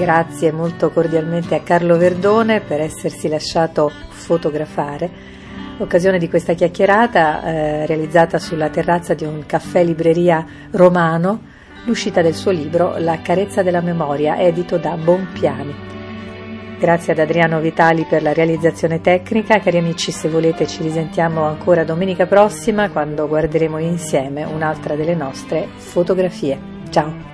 Grazie 0.01 0.51
molto 0.51 0.89
cordialmente 0.89 1.55
a 1.55 1.61
Carlo 1.61 1.99
Verdone 1.99 2.63
per 2.63 2.81
essersi 2.81 3.29
lasciato 3.29 3.93
fotografare. 4.09 5.11
Occasione 5.77 6.17
di 6.17 6.27
questa 6.27 6.55
chiacchierata 6.55 7.43
eh, 7.43 7.87
realizzata 7.87 8.39
sulla 8.39 8.71
terrazza 8.71 9.13
di 9.13 9.25
un 9.25 9.45
caffè 9.45 9.85
libreria 9.85 10.43
romano, 10.71 11.43
l'uscita 11.85 12.23
del 12.23 12.33
suo 12.35 12.51
libro 12.51 12.95
La 12.97 13.21
carezza 13.21 13.63
della 13.63 13.83
memoria, 13.83 14.39
edito 14.39 14.79
da 14.79 14.97
Bonpiani. 14.97 15.75
Grazie 16.79 17.13
ad 17.13 17.19
Adriano 17.19 17.61
Vitali 17.61 18.07
per 18.09 18.23
la 18.23 18.33
realizzazione 18.33 19.03
tecnica. 19.03 19.61
Cari 19.61 19.77
amici, 19.77 20.13
se 20.13 20.31
volete 20.31 20.67
ci 20.67 20.83
risentiamo 20.83 21.45
ancora 21.45 21.85
domenica 21.85 22.25
prossima 22.25 22.89
quando 22.89 23.29
guarderemo 23.29 23.77
insieme 23.77 24.45
un'altra 24.45 24.95
delle 24.95 25.15
nostre 25.15 25.69
fotografie. 25.77 26.59
Ciao! 26.89 27.30